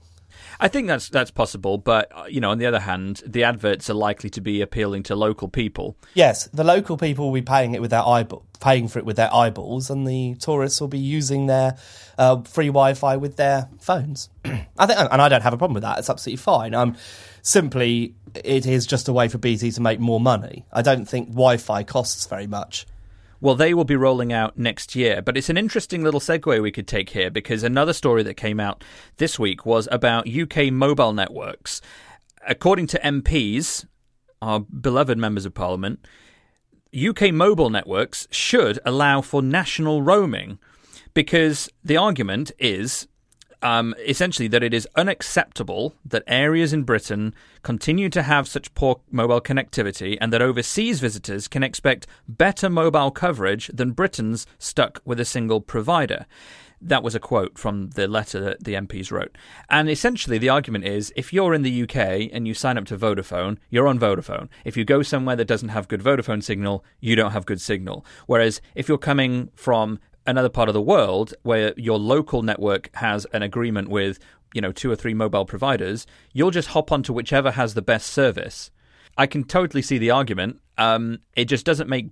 I 0.59 0.67
think 0.67 0.87
that's 0.87 1.09
that's 1.09 1.31
possible, 1.31 1.77
but 1.77 2.11
uh, 2.15 2.25
you 2.25 2.39
know, 2.39 2.51
on 2.51 2.57
the 2.57 2.65
other 2.65 2.79
hand, 2.79 3.21
the 3.25 3.43
adverts 3.43 3.89
are 3.89 3.95
likely 3.95 4.29
to 4.31 4.41
be 4.41 4.61
appealing 4.61 5.03
to 5.03 5.15
local 5.15 5.47
people. 5.47 5.97
Yes, 6.13 6.47
the 6.47 6.63
local 6.63 6.97
people 6.97 7.25
will 7.25 7.33
be 7.33 7.41
paying 7.41 7.73
it 7.73 7.81
with 7.81 7.91
their 7.91 8.05
eyeball, 8.05 8.45
paying 8.59 8.87
for 8.87 8.99
it 8.99 9.05
with 9.05 9.17
their 9.17 9.33
eyeballs, 9.33 9.89
and 9.89 10.07
the 10.07 10.35
tourists 10.35 10.79
will 10.79 10.87
be 10.87 10.99
using 10.99 11.47
their 11.47 11.77
uh, 12.17 12.41
free 12.41 12.67
Wi-Fi 12.67 13.17
with 13.17 13.35
their 13.35 13.69
phones. 13.79 14.29
I 14.45 14.85
think, 14.85 14.99
and 14.99 15.21
I 15.21 15.29
don't 15.29 15.43
have 15.43 15.53
a 15.53 15.57
problem 15.57 15.73
with 15.73 15.83
that. 15.83 15.99
It's 15.99 16.09
absolutely 16.09 16.37
fine. 16.37 16.73
Um, 16.73 16.95
simply, 17.41 18.15
it 18.43 18.65
is 18.65 18.85
just 18.85 19.07
a 19.07 19.13
way 19.13 19.27
for 19.27 19.37
BT 19.37 19.71
to 19.71 19.81
make 19.81 19.99
more 19.99 20.19
money. 20.19 20.65
I 20.71 20.81
don't 20.81 21.05
think 21.05 21.29
Wi-Fi 21.29 21.83
costs 21.83 22.25
very 22.27 22.47
much. 22.47 22.85
Well, 23.41 23.55
they 23.55 23.73
will 23.73 23.85
be 23.85 23.95
rolling 23.95 24.31
out 24.31 24.57
next 24.57 24.95
year, 24.95 25.21
but 25.21 25.37
it's 25.37 25.49
an 25.49 25.57
interesting 25.57 26.03
little 26.03 26.19
segue 26.19 26.61
we 26.61 26.71
could 26.71 26.87
take 26.87 27.09
here 27.09 27.29
because 27.29 27.63
another 27.63 27.93
story 27.93 28.23
that 28.23 28.35
came 28.35 28.59
out 28.59 28.83
this 29.17 29.37
week 29.37 29.65
was 29.65 29.87
about 29.91 30.29
UK 30.29 30.71
mobile 30.71 31.13
networks. 31.13 31.81
According 32.47 32.87
to 32.87 32.99
MPs, 32.99 33.85
our 34.41 34.61
beloved 34.61 35.17
members 35.17 35.45
of 35.45 35.53
parliament, 35.53 36.05
UK 36.95 37.33
mobile 37.33 37.69
networks 37.69 38.27
should 38.31 38.79
allow 38.85 39.21
for 39.21 39.41
national 39.41 40.01
roaming 40.01 40.59
because 41.13 41.69
the 41.83 41.97
argument 41.97 42.51
is 42.57 43.07
um, 43.65 43.95
essentially 43.97 44.47
that 44.47 44.61
it 44.61 44.75
is 44.75 44.87
unacceptable 44.95 45.95
that 46.05 46.21
areas 46.27 46.71
in 46.71 46.83
Britain 46.83 47.33
continue 47.63 48.09
to 48.09 48.21
have 48.21 48.47
such 48.47 48.71
poor 48.75 49.01
mobile 49.09 49.41
connectivity 49.41 50.19
and 50.21 50.31
that 50.31 50.41
overseas 50.41 50.99
visitors 50.99 51.47
can 51.47 51.63
expect 51.63 52.05
better 52.27 52.69
mobile 52.69 53.09
coverage 53.09 53.71
than 53.73 53.89
Britons 53.89 54.45
stuck 54.59 55.01
with 55.03 55.19
a 55.19 55.25
single 55.25 55.61
provider. 55.61 56.27
That 56.79 57.01
was 57.01 57.15
a 57.15 57.19
quote 57.19 57.57
from 57.57 57.89
the 57.91 58.07
letter 58.07 58.39
that 58.39 58.63
the 58.63 58.75
MPs 58.75 59.11
wrote. 59.11 59.35
And 59.67 59.89
essentially, 59.89 60.37
the 60.37 60.49
argument 60.49 60.85
is 60.85 61.11
if 61.15 61.33
you're 61.33 61.55
in 61.55 61.63
the 61.63 61.83
UK 61.83 62.29
and 62.31 62.47
you 62.47 62.53
sign 62.53 62.77
up 62.77 62.85
to 62.85 62.97
Vodafone, 62.97 63.57
you're 63.71 63.87
on 63.87 63.97
Vodafone. 63.97 64.47
If 64.63 64.77
you 64.77 64.85
go 64.85 65.01
somewhere 65.01 65.37
that 65.37 65.47
doesn't 65.47 65.69
have 65.69 65.87
good 65.87 66.03
Vodafone 66.03 66.43
signal, 66.43 66.85
you 66.99 67.15
don't 67.15 67.31
have 67.31 67.47
good 67.47 67.61
signal. 67.61 68.05
Whereas 68.27 68.61
if 68.75 68.87
you're 68.87 68.99
coming 68.99 69.49
from 69.55 69.99
another 70.25 70.49
part 70.49 70.69
of 70.69 70.73
the 70.73 70.81
world 70.81 71.33
where 71.43 71.73
your 71.77 71.99
local 71.99 72.41
network 72.41 72.89
has 72.95 73.25
an 73.25 73.41
agreement 73.41 73.89
with, 73.89 74.19
you 74.53 74.61
know, 74.61 74.71
two 74.71 74.91
or 74.91 74.95
three 74.95 75.13
mobile 75.13 75.45
providers, 75.45 76.07
you'll 76.33 76.51
just 76.51 76.69
hop 76.69 76.91
onto 76.91 77.13
whichever 77.13 77.51
has 77.51 77.73
the 77.73 77.81
best 77.81 78.07
service. 78.07 78.71
I 79.17 79.27
can 79.27 79.43
totally 79.43 79.81
see 79.81 79.97
the 79.97 80.11
argument. 80.11 80.59
Um, 80.77 81.19
it 81.35 81.45
just 81.45 81.65
doesn't 81.65 81.89
make 81.89 82.09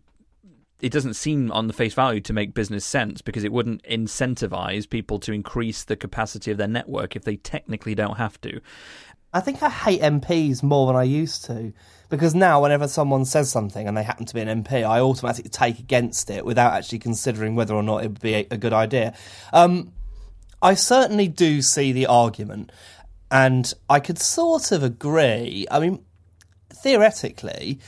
it 0.83 0.91
doesn't 0.91 1.13
seem 1.13 1.49
on 1.53 1.67
the 1.67 1.73
face 1.73 1.93
value 1.93 2.19
to 2.19 2.33
make 2.33 2.53
business 2.53 2.85
sense 2.85 3.21
because 3.21 3.45
it 3.45 3.53
wouldn't 3.53 3.81
incentivize 3.83 4.89
people 4.89 5.17
to 5.19 5.31
increase 5.31 5.85
the 5.85 5.95
capacity 5.95 6.51
of 6.51 6.57
their 6.57 6.67
network 6.67 7.15
if 7.15 7.23
they 7.23 7.37
technically 7.37 7.95
don't 7.95 8.17
have 8.17 8.39
to. 8.41 8.59
I 9.33 9.39
think 9.39 9.63
I 9.63 9.69
hate 9.69 10.01
MPs 10.01 10.61
more 10.61 10.87
than 10.87 10.95
I 10.95 11.03
used 11.03 11.45
to 11.45 11.73
because 12.09 12.35
now 12.35 12.61
whenever 12.61 12.87
someone 12.87 13.25
says 13.25 13.49
something 13.49 13.87
and 13.87 13.97
they 13.97 14.03
happen 14.03 14.25
to 14.27 14.33
be 14.35 14.41
an 14.41 14.63
MP, 14.63 14.87
I 14.87 14.99
automatically 14.99 15.49
take 15.49 15.79
against 15.79 16.29
it 16.29 16.45
without 16.45 16.73
actually 16.73 16.99
considering 16.99 17.55
whether 17.55 17.73
or 17.73 17.81
not 17.81 18.03
it 18.03 18.09
would 18.09 18.21
be 18.21 18.35
a, 18.35 18.57
good 18.57 18.73
idea. 18.73 19.15
Um, 19.51 19.93
I 20.61 20.75
certainly 20.75 21.27
do 21.27 21.63
see 21.63 21.91
the 21.91 22.05
argument, 22.05 22.71
and 23.31 23.73
I 23.89 23.99
could 23.99 24.19
sort 24.19 24.71
of 24.71 24.83
agree. 24.83 25.65
I 25.71 25.79
mean, 25.79 26.05
theoretically, 26.69 27.79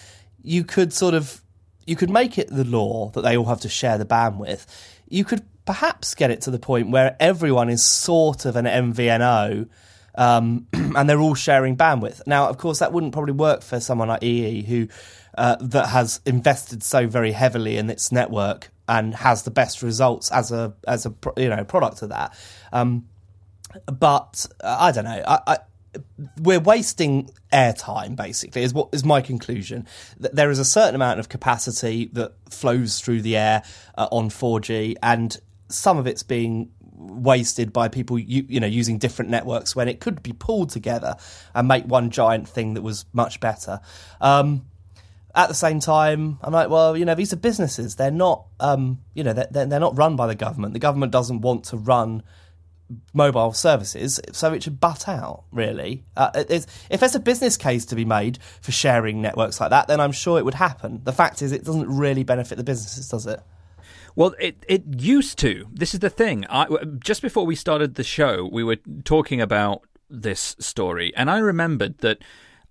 you 0.41 0.63
could 0.63 0.91
sort 0.91 1.13
of 1.13 1.43
you 1.85 1.95
could 1.95 2.09
make 2.09 2.39
it 2.39 2.47
the 2.49 2.65
law 2.65 3.11
that 3.11 3.21
they 3.21 3.37
all 3.37 3.45
have 3.45 3.61
to 3.61 3.69
share 3.69 3.99
the 3.99 4.05
bandwidth. 4.05 4.65
You 5.07 5.23
could 5.23 5.43
perhaps 5.65 6.15
get 6.15 6.31
it 6.31 6.41
to 6.41 6.51
the 6.51 6.57
point 6.57 6.89
where 6.89 7.15
everyone 7.19 7.69
is 7.69 7.85
sort 7.85 8.45
of 8.45 8.55
an 8.55 8.65
MVNO. 8.65 9.69
Um, 10.17 10.67
and 10.73 11.09
they're 11.09 11.19
all 11.19 11.35
sharing 11.35 11.75
bandwidth. 11.75 12.25
Now, 12.25 12.47
of 12.47 12.57
course, 12.57 12.79
that 12.79 12.93
wouldn't 12.93 13.13
probably 13.13 13.33
work 13.33 13.61
for 13.61 13.79
someone 13.79 14.07
like 14.07 14.23
EE 14.23 14.63
who 14.63 14.87
uh, 15.37 15.57
that 15.59 15.87
has 15.89 16.21
invested 16.25 16.83
so 16.83 17.07
very 17.07 17.33
heavily 17.33 17.77
in 17.77 17.89
its 17.89 18.11
network 18.11 18.71
and 18.87 19.15
has 19.15 19.43
the 19.43 19.51
best 19.51 19.81
results 19.81 20.31
as 20.31 20.51
a 20.51 20.73
as 20.87 21.05
a 21.05 21.13
you 21.37 21.49
know 21.49 21.63
product 21.63 22.01
of 22.01 22.09
that. 22.09 22.37
Um, 22.71 23.07
but 23.91 24.45
uh, 24.63 24.77
I 24.79 24.91
don't 24.91 25.05
know. 25.05 25.23
I, 25.27 25.39
I, 25.47 25.57
we're 26.41 26.59
wasting 26.59 27.29
airtime 27.53 28.15
basically 28.15 28.63
is 28.63 28.73
what 28.73 28.89
is 28.91 29.05
my 29.05 29.21
conclusion 29.21 29.87
there 30.17 30.51
is 30.51 30.59
a 30.59 30.65
certain 30.65 30.93
amount 30.93 31.21
of 31.21 31.29
capacity 31.29 32.09
that 32.11 32.33
flows 32.49 32.99
through 32.99 33.21
the 33.21 33.37
air 33.37 33.63
uh, 33.97 34.07
on 34.11 34.29
4G 34.29 34.95
and 35.01 35.37
some 35.69 35.97
of 35.97 36.05
it's 36.05 36.21
being 36.21 36.69
wasted 36.97 37.73
by 37.73 37.87
people 37.87 38.17
you, 38.17 38.45
you 38.47 38.59
know 38.59 38.67
using 38.67 38.97
different 38.97 39.29
networks 39.29 39.75
when 39.75 39.87
it 39.87 39.99
could 39.99 40.23
be 40.23 40.33
pulled 40.33 40.69
together 40.69 41.15
and 41.53 41.67
make 41.67 41.85
one 41.85 42.09
giant 42.09 42.47
thing 42.47 42.73
that 42.73 42.81
was 42.81 43.05
much 43.13 43.39
better 43.39 43.79
um, 44.21 44.65
at 45.35 45.49
the 45.49 45.53
same 45.53 45.81
time, 45.81 46.39
I'm 46.41 46.53
like, 46.53 46.69
well, 46.69 46.95
you 46.95 47.03
know, 47.03 47.13
these 47.13 47.33
are 47.33 47.37
businesses. 47.37 47.97
They're 47.97 48.09
not, 48.09 48.45
um, 48.61 49.01
you 49.13 49.23
know, 49.23 49.33
they're, 49.33 49.65
they're 49.65 49.79
not 49.81 49.97
run 49.97 50.15
by 50.15 50.27
the 50.27 50.35
government. 50.35 50.73
The 50.73 50.79
government 50.79 51.11
doesn't 51.11 51.41
want 51.41 51.65
to 51.65 51.77
run 51.77 52.23
mobile 53.13 53.51
services, 53.51 54.21
so 54.31 54.53
it 54.53 54.63
should 54.63 54.79
butt 54.79 55.09
out, 55.09 55.43
really. 55.51 56.05
Uh, 56.15 56.43
if 56.49 56.99
there's 56.99 57.15
a 57.15 57.19
business 57.19 57.57
case 57.57 57.85
to 57.85 57.95
be 57.95 58.05
made 58.05 58.39
for 58.61 58.71
sharing 58.71 59.21
networks 59.21 59.59
like 59.59 59.71
that, 59.71 59.87
then 59.87 59.99
I'm 59.99 60.13
sure 60.13 60.39
it 60.39 60.45
would 60.45 60.53
happen. 60.53 61.01
The 61.03 61.11
fact 61.11 61.41
is, 61.41 61.51
it 61.51 61.65
doesn't 61.65 61.89
really 61.89 62.23
benefit 62.23 62.57
the 62.57 62.63
businesses, 62.63 63.09
does 63.09 63.25
it? 63.27 63.41
Well, 64.15 64.33
it 64.39 64.65
it 64.67 64.83
used 64.97 65.37
to. 65.39 65.67
This 65.71 65.93
is 65.93 65.99
the 65.99 66.09
thing. 66.09 66.45
I, 66.49 66.67
just 66.99 67.21
before 67.21 67.45
we 67.45 67.55
started 67.55 67.95
the 67.95 68.03
show, 68.03 68.49
we 68.51 68.63
were 68.63 68.77
talking 69.03 69.41
about 69.41 69.83
this 70.09 70.55
story, 70.59 71.13
and 71.15 71.29
I 71.29 71.39
remembered 71.39 71.99
that 71.99 72.19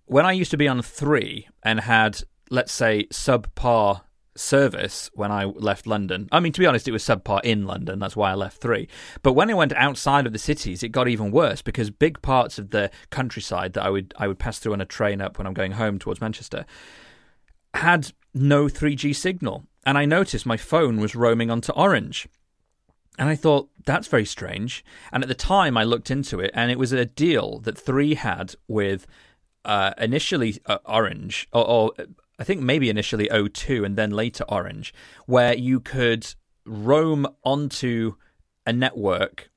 when 0.07 0.25
I 0.25 0.33
used 0.33 0.51
to 0.53 0.57
be 0.57 0.69
on 0.69 0.83
three 0.83 1.49
and 1.63 1.81
had, 1.81 2.23
let's 2.51 2.73
say, 2.73 3.07
subpar 3.13 4.03
service 4.37 5.11
when 5.15 5.31
I 5.31 5.45
left 5.45 5.87
London. 5.87 6.29
I 6.33 6.41
mean, 6.41 6.53
to 6.53 6.61
be 6.61 6.67
honest, 6.67 6.89
it 6.89 6.93
was 6.93 7.05
subpar 7.05 7.41
in 7.45 7.67
London. 7.67 7.99
That's 7.99 8.17
why 8.17 8.31
I 8.31 8.35
left 8.35 8.61
three. 8.61 8.89
But 9.23 9.35
when 9.35 9.51
I 9.51 9.55
went 9.55 9.73
outside 9.75 10.27
of 10.27 10.33
the 10.33 10.39
cities, 10.39 10.83
it 10.83 10.89
got 10.89 11.09
even 11.09 11.31
worse 11.31 11.63
because 11.63 11.91
big 11.91 12.21
parts 12.21 12.59
of 12.59 12.71
the 12.71 12.91
countryside 13.11 13.75
that 13.75 13.85
I 13.85 13.91
would 13.91 14.15
I 14.17 14.29
would 14.29 14.39
pass 14.39 14.59
through 14.59 14.73
on 14.73 14.81
a 14.81 14.87
train 14.87 15.21
up 15.21 15.39
when 15.39 15.47
I'm 15.47 15.55
going 15.55 15.73
home 15.73 15.99
towards 15.99 16.21
Manchester 16.21 16.65
had 17.75 18.13
no 18.33 18.67
3G 18.67 19.15
signal, 19.15 19.65
and 19.87 19.99
I 19.99 20.05
noticed 20.05 20.47
my 20.47 20.57
phone 20.57 20.99
was 20.99 21.15
roaming 21.15 21.51
onto 21.51 21.73
Orange. 21.73 22.29
And 23.19 23.29
I 23.29 23.37
thought, 23.37 23.71
that's 23.85 24.09
very 24.09 24.25
strange. 24.25 24.85
And 25.13 25.23
at 25.23 25.29
the 25.29 25.35
time, 25.35 25.77
I 25.77 25.85
looked 25.85 26.11
into 26.11 26.41
it, 26.41 26.51
and 26.53 26.71
it 26.71 26.79
was 26.79 26.93
a 26.93 27.05
deal 27.05 27.61
that 27.61 27.79
Three 27.79 28.15
had 28.15 28.55
with 28.67 29.07
uh, 29.65 29.93
initially 29.99 30.61
uh, 30.67 30.79
Orange, 30.85 31.49
or, 31.53 31.67
or 31.67 31.93
I 32.39 32.45
think 32.45 32.61
maybe 32.61 32.91
initially 32.91 33.29
O2 33.29 33.85
and 33.85 33.97
then 33.97 34.11
later 34.11 34.45
Orange, 34.49 34.93
where 35.27 35.55
you 35.55 35.79
could 35.81 36.27
roam 36.67 37.27
onto 37.45 38.15
a 38.67 38.73
network 38.73 39.51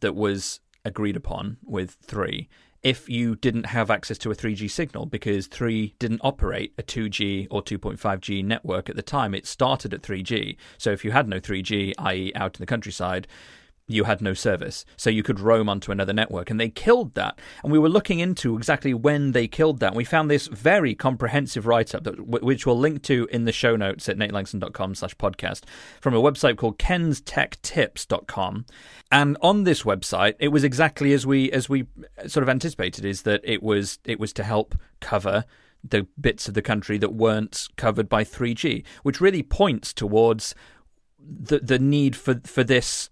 that 0.00 0.14
was 0.14 0.60
agreed 0.84 1.16
upon 1.16 1.58
with 1.64 1.96
three 2.02 2.48
if 2.84 3.08
you 3.08 3.34
didn't 3.34 3.66
have 3.66 3.90
access 3.90 4.18
to 4.18 4.30
a 4.30 4.34
3G 4.34 4.70
signal 4.70 5.06
because 5.06 5.46
3 5.46 5.94
didn't 5.98 6.20
operate 6.22 6.74
a 6.76 6.82
2G 6.82 7.48
or 7.50 7.62
2.5G 7.62 8.44
network 8.44 8.90
at 8.90 8.94
the 8.94 9.02
time. 9.02 9.34
It 9.34 9.46
started 9.46 9.94
at 9.94 10.02
3G. 10.02 10.56
So 10.76 10.90
if 10.90 11.02
you 11.02 11.10
had 11.10 11.26
no 11.26 11.40
3G, 11.40 11.94
i.e., 11.96 12.32
out 12.34 12.56
in 12.56 12.62
the 12.62 12.66
countryside, 12.66 13.26
you 13.86 14.04
had 14.04 14.22
no 14.22 14.32
service. 14.32 14.84
So 14.96 15.10
you 15.10 15.22
could 15.22 15.40
roam 15.40 15.68
onto 15.68 15.92
another 15.92 16.12
network. 16.12 16.50
And 16.50 16.58
they 16.58 16.70
killed 16.70 17.14
that. 17.14 17.38
And 17.62 17.72
we 17.72 17.78
were 17.78 17.88
looking 17.88 18.18
into 18.18 18.56
exactly 18.56 18.94
when 18.94 19.32
they 19.32 19.46
killed 19.46 19.80
that. 19.80 19.88
And 19.88 19.96
we 19.96 20.04
found 20.04 20.30
this 20.30 20.46
very 20.46 20.94
comprehensive 20.94 21.66
write 21.66 21.94
up, 21.94 22.06
which 22.18 22.66
we'll 22.66 22.78
link 22.78 23.02
to 23.04 23.28
in 23.30 23.44
the 23.44 23.52
show 23.52 23.76
notes 23.76 24.08
at 24.08 24.16
natelanxon.com 24.16 24.94
slash 24.94 25.16
podcast 25.16 25.64
from 26.00 26.14
a 26.14 26.22
website 26.22 26.56
called 26.56 26.78
kenstechtips.com. 26.78 28.66
And 29.12 29.36
on 29.42 29.64
this 29.64 29.82
website, 29.82 30.34
it 30.38 30.48
was 30.48 30.64
exactly 30.64 31.12
as 31.12 31.26
we 31.26 31.52
as 31.52 31.68
we 31.68 31.86
sort 32.26 32.42
of 32.42 32.48
anticipated, 32.48 33.04
is 33.04 33.22
that 33.22 33.40
it 33.44 33.62
was 33.62 33.98
it 34.04 34.18
was 34.18 34.32
to 34.34 34.44
help 34.44 34.74
cover 35.00 35.44
the 35.86 36.06
bits 36.18 36.48
of 36.48 36.54
the 36.54 36.62
country 36.62 36.96
that 36.96 37.12
weren't 37.12 37.68
covered 37.76 38.08
by 38.08 38.24
3G, 38.24 38.84
which 39.02 39.20
really 39.20 39.42
points 39.42 39.92
towards 39.92 40.54
the 41.18 41.58
the 41.58 41.78
need 41.78 42.16
for 42.16 42.40
for 42.44 42.64
this 42.64 43.10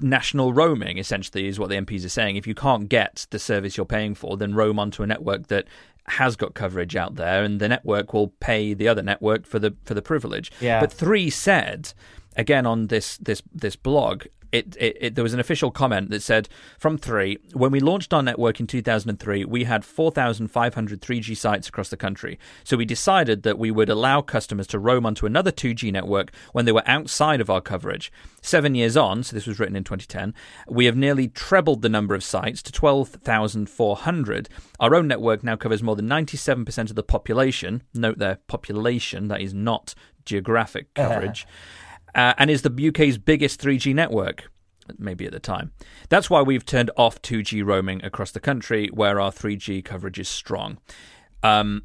national 0.00 0.52
roaming, 0.52 0.98
essentially, 0.98 1.46
is 1.46 1.58
what 1.58 1.68
the 1.68 1.76
MPs 1.76 2.04
are 2.04 2.10
saying. 2.10 2.36
If 2.36 2.46
you 2.46 2.54
can't 2.54 2.88
get 2.88 3.26
the 3.30 3.38
service 3.38 3.76
you're 3.76 3.86
paying 3.86 4.14
for, 4.14 4.36
then 4.36 4.54
roam 4.54 4.78
onto 4.78 5.02
a 5.02 5.06
network 5.06 5.48
that 5.48 5.66
has 6.06 6.36
got 6.36 6.54
coverage 6.54 6.96
out 6.96 7.16
there, 7.16 7.42
and 7.44 7.60
the 7.60 7.68
network 7.68 8.12
will 8.12 8.28
pay 8.40 8.74
the 8.74 8.88
other 8.88 9.02
network 9.02 9.46
for 9.46 9.58
the 9.58 9.74
for 9.84 9.94
the 9.94 10.02
privilege. 10.02 10.50
Yeah. 10.60 10.80
But 10.80 10.92
three 10.92 11.30
said 11.30 11.92
again 12.36 12.66
on 12.66 12.88
this 12.88 13.16
this 13.18 13.42
this 13.52 13.76
blog 13.76 14.24
it, 14.52 14.76
it, 14.76 14.96
it, 15.00 15.14
there 15.14 15.22
was 15.22 15.34
an 15.34 15.40
official 15.40 15.70
comment 15.70 16.10
that 16.10 16.22
said 16.22 16.48
from 16.78 16.98
three 16.98 17.38
when 17.52 17.70
we 17.70 17.80
launched 17.80 18.12
our 18.12 18.22
network 18.22 18.60
in 18.60 18.66
2003 18.66 19.44
we 19.44 19.64
had 19.64 19.84
4500 19.84 21.00
3g 21.00 21.36
sites 21.36 21.68
across 21.68 21.88
the 21.88 21.96
country. 21.96 22.38
So 22.64 22.76
we 22.76 22.84
decided 22.84 23.42
that 23.42 23.58
we 23.58 23.70
would 23.70 23.88
allow 23.88 24.20
customers 24.22 24.66
to 24.68 24.78
roam 24.78 25.06
onto 25.06 25.26
another 25.26 25.52
2g 25.52 25.92
network 25.92 26.32
when 26.52 26.64
they 26.64 26.72
were 26.72 26.82
outside 26.86 27.40
of 27.40 27.50
our 27.50 27.60
coverage. 27.60 28.12
Seven 28.42 28.74
years 28.74 28.96
on 28.96 29.22
so 29.22 29.34
this 29.34 29.46
was 29.46 29.58
written 29.58 29.76
in 29.76 29.84
2010 29.84 30.34
we 30.68 30.86
have 30.86 30.96
nearly 30.96 31.28
trebled 31.28 31.82
the 31.82 31.88
number 31.88 32.14
of 32.14 32.24
sites 32.24 32.62
to 32.62 32.72
12400 32.72 34.48
our 34.78 34.94
own 34.94 35.08
network 35.08 35.44
now 35.44 35.56
covers 35.56 35.82
more 35.82 35.96
than 35.96 36.08
97% 36.08 36.90
of 36.90 36.96
the 36.96 37.02
population. 37.02 37.82
Note 37.94 38.18
their 38.18 38.38
population 38.46 39.28
that 39.28 39.40
is 39.40 39.54
not 39.54 39.94
geographic 40.24 40.92
coverage 40.94 41.46
uh, 42.14 42.34
and 42.38 42.50
is 42.50 42.62
the 42.62 42.88
UK's 42.88 43.18
biggest 43.18 43.60
3G 43.60 43.94
network. 43.94 44.50
Maybe 44.98 45.24
at 45.24 45.32
the 45.32 45.38
time. 45.38 45.70
That's 46.08 46.28
why 46.28 46.42
we've 46.42 46.66
turned 46.66 46.90
off 46.96 47.22
2G 47.22 47.64
roaming 47.64 48.04
across 48.04 48.32
the 48.32 48.40
country, 48.40 48.88
where 48.92 49.20
our 49.20 49.30
3G 49.30 49.84
coverage 49.84 50.18
is 50.18 50.28
strong. 50.28 50.78
Um, 51.44 51.84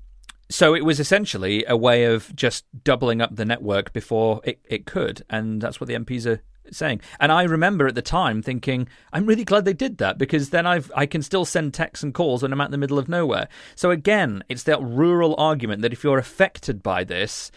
so 0.50 0.76
it 0.76 0.86
was 0.86 1.00
essentially 1.00 1.66
a 1.68 1.78
way 1.78 2.06
of 2.06 2.36
just 2.36 2.66
doubling 2.84 3.22
up 3.22 3.36
the 3.36 3.46
network 3.46 3.94
before 3.94 4.42
it, 4.44 4.60
it 4.66 4.86
could, 4.86 5.24
and 5.30 5.62
that's 5.62 5.80
what 5.80 5.88
the 5.88 5.96
MPs 5.96 6.26
are 6.26 6.42
saying. 6.72 7.02
And 7.20 7.32
I 7.32 7.44
remember 7.44 7.88
at 7.88 7.96
the 7.96 8.02
time 8.02 8.42
thinking, 8.42 8.88
I'm 9.14 9.26
really 9.26 9.44
glad 9.44 9.66
they 9.66 9.74
did 9.74 9.98
that 10.00 10.18
because 10.18 10.50
then 10.50 10.66
I've 10.66 10.92
I 10.96 11.06
can 11.06 11.22
still 11.22 11.46
send 11.46 11.74
texts 11.74 12.04
and 12.04 12.14
calls 12.14 12.42
when 12.42 12.54
I'm 12.54 12.62
out 12.62 12.68
in 12.68 12.72
the 12.72 12.78
middle 12.78 13.00
of 13.00 13.10
nowhere. 13.10 13.48
So 13.76 13.92
again, 13.92 14.44
it's 14.50 14.64
that 14.64 14.82
rural 14.82 15.36
argument 15.38 15.82
that 15.82 15.94
if 15.94 16.04
you're 16.04 16.18
affected 16.18 16.84
by 16.84 17.04
this, 17.04 17.52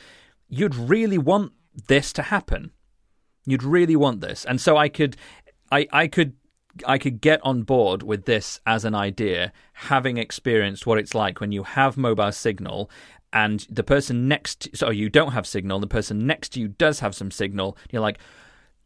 you'd 0.49 0.75
really 0.75 1.19
want 1.19 1.53
this 1.87 2.13
to 2.15 2.23
happen. 2.23 2.73
You'd 3.47 3.63
really 3.63 3.97
want 3.97 4.21
this. 4.21 4.45
And 4.45 4.61
so 4.61 4.77
I 4.77 4.89
could 4.89 5.17
I 5.71 5.87
I 5.93 6.07
could 6.09 6.35
I 6.87 6.99
could 6.99 7.21
get 7.21 7.41
on 7.43 7.63
board 7.63 8.03
with 8.03 8.25
this 8.25 8.61
as 8.67 8.85
an 8.85 8.95
idea, 8.95 9.53
having 9.73 10.17
experienced 10.17 10.87
what 10.87 10.99
it's 10.99 11.15
like 11.15 11.41
when 11.41 11.53
you 11.53 11.63
have 11.63 11.97
mobile 11.97 12.33
signal 12.33 12.91
and 13.33 13.67
the 13.69 13.83
person 13.83 14.29
next 14.29 14.69
so 14.75 14.91
you 14.91 15.09
don't 15.09 15.33
have 15.33 15.47
signal, 15.47 15.81
the 15.81 15.87
person 15.87 16.27
next 16.27 16.51
to 16.51 16.61
you 16.61 16.69
does 16.69 17.01
have 17.01 17.15
some 17.15 17.31
signal. 17.31 17.77
You're 17.91 18.03
like, 18.03 18.19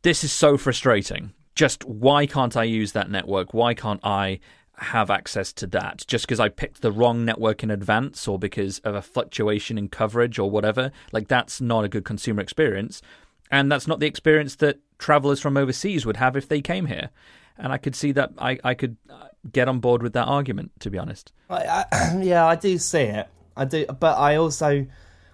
this 0.03 0.25
is 0.25 0.33
so 0.33 0.57
frustrating. 0.57 1.33
Just 1.55 1.85
why 1.85 2.27
can't 2.27 2.57
I 2.57 2.65
use 2.65 2.93
that 2.93 3.11
network? 3.11 3.53
Why 3.53 3.75
can't 3.75 4.01
I 4.03 4.41
have 4.79 5.11
access 5.11 5.53
to 5.53 5.67
that 5.69 6.05
just 6.07 6.27
because 6.27 6.41
I 6.41 6.49
picked 6.49 6.83
the 6.83 6.93
wrong 6.93 7.25
network 7.25 7.63
in 7.63 7.71
advance 7.71 8.27
or 8.27 8.39
because 8.39 8.79
of 8.81 8.95
a 8.95 9.03
fluctuation 9.03 9.79
in 9.79 9.89
coverage 9.89 10.39
or 10.39 10.51
whatever. 10.51 10.91
Like, 11.13 11.29
that's 11.29 11.61
not 11.61 11.85
a 11.85 11.89
good 11.89 12.05
consumer 12.05 12.41
experience. 12.41 13.03
And 13.51 13.71
that's 13.71 13.87
not 13.87 14.01
the 14.01 14.07
experience 14.07 14.57
that 14.57 14.81
travelers 14.99 15.41
from 15.41 15.57
overseas 15.57 16.07
would 16.07 16.17
have 16.17 16.37
if 16.37 16.49
they 16.49 16.61
came 16.61 16.87
here. 16.87 17.11
And 17.59 17.73
I 17.73 17.77
could 17.77 17.95
see 17.95 18.13
that 18.13 18.33
I, 18.39 18.59
I 18.65 18.75
could 18.75 18.97
uh, 19.11 19.29
get 19.53 19.69
on 19.69 19.79
board 19.81 20.03
with 20.03 20.15
that 20.15 20.27
argument, 20.27 20.73
to 20.81 20.91
be 20.91 20.99
honest. 20.99 21.33
I, 21.51 21.85
I, 21.93 22.19
yeah, 22.23 22.47
I 22.47 22.57
do 22.57 22.79
see 22.79 23.03
it. 23.03 23.29
I 23.55 23.67
do, 23.67 23.85
but 23.87 24.17
I 24.17 24.37
also, 24.37 24.87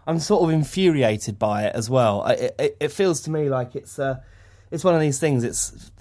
I'm 0.07 0.19
sort 0.19 0.43
of 0.43 0.51
infuriated 0.51 1.39
by 1.39 1.67
it 1.67 1.77
as 1.77 1.89
well. 1.89 2.27
It, 2.27 2.55
it, 2.59 2.77
it 2.81 2.93
feels 2.93 3.21
to 3.23 3.31
me 3.31 3.49
like 3.49 3.77
it's, 3.77 4.01
uh, 4.01 4.17
it's 4.73 4.83
one 4.83 4.97
of 4.97 5.01
these 5.01 5.21
things. 5.21 5.45
It's 5.45 5.93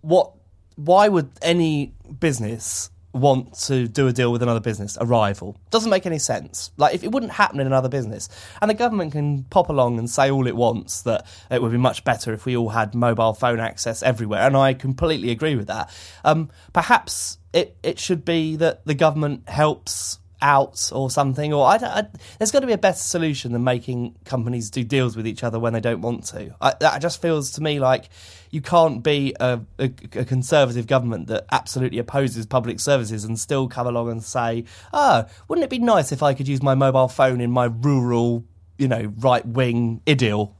what 0.00 0.32
why 0.76 1.08
would 1.08 1.30
any 1.42 1.94
business 2.20 2.90
want 3.14 3.52
to 3.52 3.86
do 3.86 4.08
a 4.08 4.12
deal 4.12 4.32
with 4.32 4.42
another 4.42 4.60
business, 4.60 4.96
a 5.00 5.04
rival? 5.04 5.56
Doesn't 5.70 5.90
make 5.90 6.06
any 6.06 6.18
sense. 6.18 6.70
Like, 6.76 6.94
if 6.94 7.04
it 7.04 7.12
wouldn't 7.12 7.32
happen 7.32 7.60
in 7.60 7.66
another 7.66 7.88
business, 7.88 8.28
and 8.60 8.70
the 8.70 8.74
government 8.74 9.12
can 9.12 9.44
pop 9.44 9.68
along 9.68 9.98
and 9.98 10.08
say 10.08 10.30
all 10.30 10.46
it 10.46 10.56
wants 10.56 11.02
that 11.02 11.26
it 11.50 11.60
would 11.60 11.72
be 11.72 11.78
much 11.78 12.04
better 12.04 12.32
if 12.32 12.46
we 12.46 12.56
all 12.56 12.70
had 12.70 12.94
mobile 12.94 13.34
phone 13.34 13.60
access 13.60 14.02
everywhere, 14.02 14.42
and 14.42 14.56
I 14.56 14.74
completely 14.74 15.30
agree 15.30 15.56
with 15.56 15.66
that. 15.66 15.90
Um, 16.24 16.50
perhaps 16.72 17.38
it, 17.52 17.76
it 17.82 17.98
should 17.98 18.24
be 18.24 18.56
that 18.56 18.84
the 18.86 18.94
government 18.94 19.48
helps 19.48 20.18
out 20.42 20.90
or 20.92 21.10
something, 21.10 21.52
or 21.52 21.66
I, 21.66 21.76
I, 21.76 22.06
there's 22.38 22.50
got 22.50 22.60
to 22.60 22.66
be 22.66 22.72
a 22.72 22.78
better 22.78 22.98
solution 22.98 23.52
than 23.52 23.64
making 23.64 24.16
companies 24.24 24.68
do 24.68 24.84
deals 24.84 25.16
with 25.16 25.26
each 25.26 25.42
other 25.42 25.58
when 25.58 25.72
they 25.72 25.80
don't 25.80 26.02
want 26.02 26.24
to. 26.26 26.54
I, 26.60 26.74
that 26.80 27.00
just 27.00 27.22
feels 27.22 27.52
to 27.52 27.62
me 27.62 27.80
like 27.80 28.10
you 28.50 28.60
can't 28.60 29.02
be 29.02 29.34
a, 29.40 29.60
a, 29.78 29.84
a, 29.84 30.24
conservative 30.24 30.86
government 30.86 31.28
that 31.28 31.46
absolutely 31.52 31.98
opposes 31.98 32.44
public 32.44 32.80
services 32.80 33.24
and 33.24 33.38
still 33.38 33.68
come 33.68 33.86
along 33.86 34.10
and 34.10 34.22
say, 34.22 34.64
"Ah, 34.92 35.24
oh, 35.26 35.32
wouldn't 35.48 35.64
it 35.64 35.70
be 35.70 35.78
nice 35.78 36.12
if 36.12 36.22
I 36.22 36.34
could 36.34 36.48
use 36.48 36.62
my 36.62 36.74
mobile 36.74 37.08
phone 37.08 37.40
in 37.40 37.50
my 37.50 37.66
rural, 37.66 38.44
you 38.76 38.88
know, 38.88 39.12
right 39.18 39.46
wing 39.46 40.02
idyll?" 40.06 40.54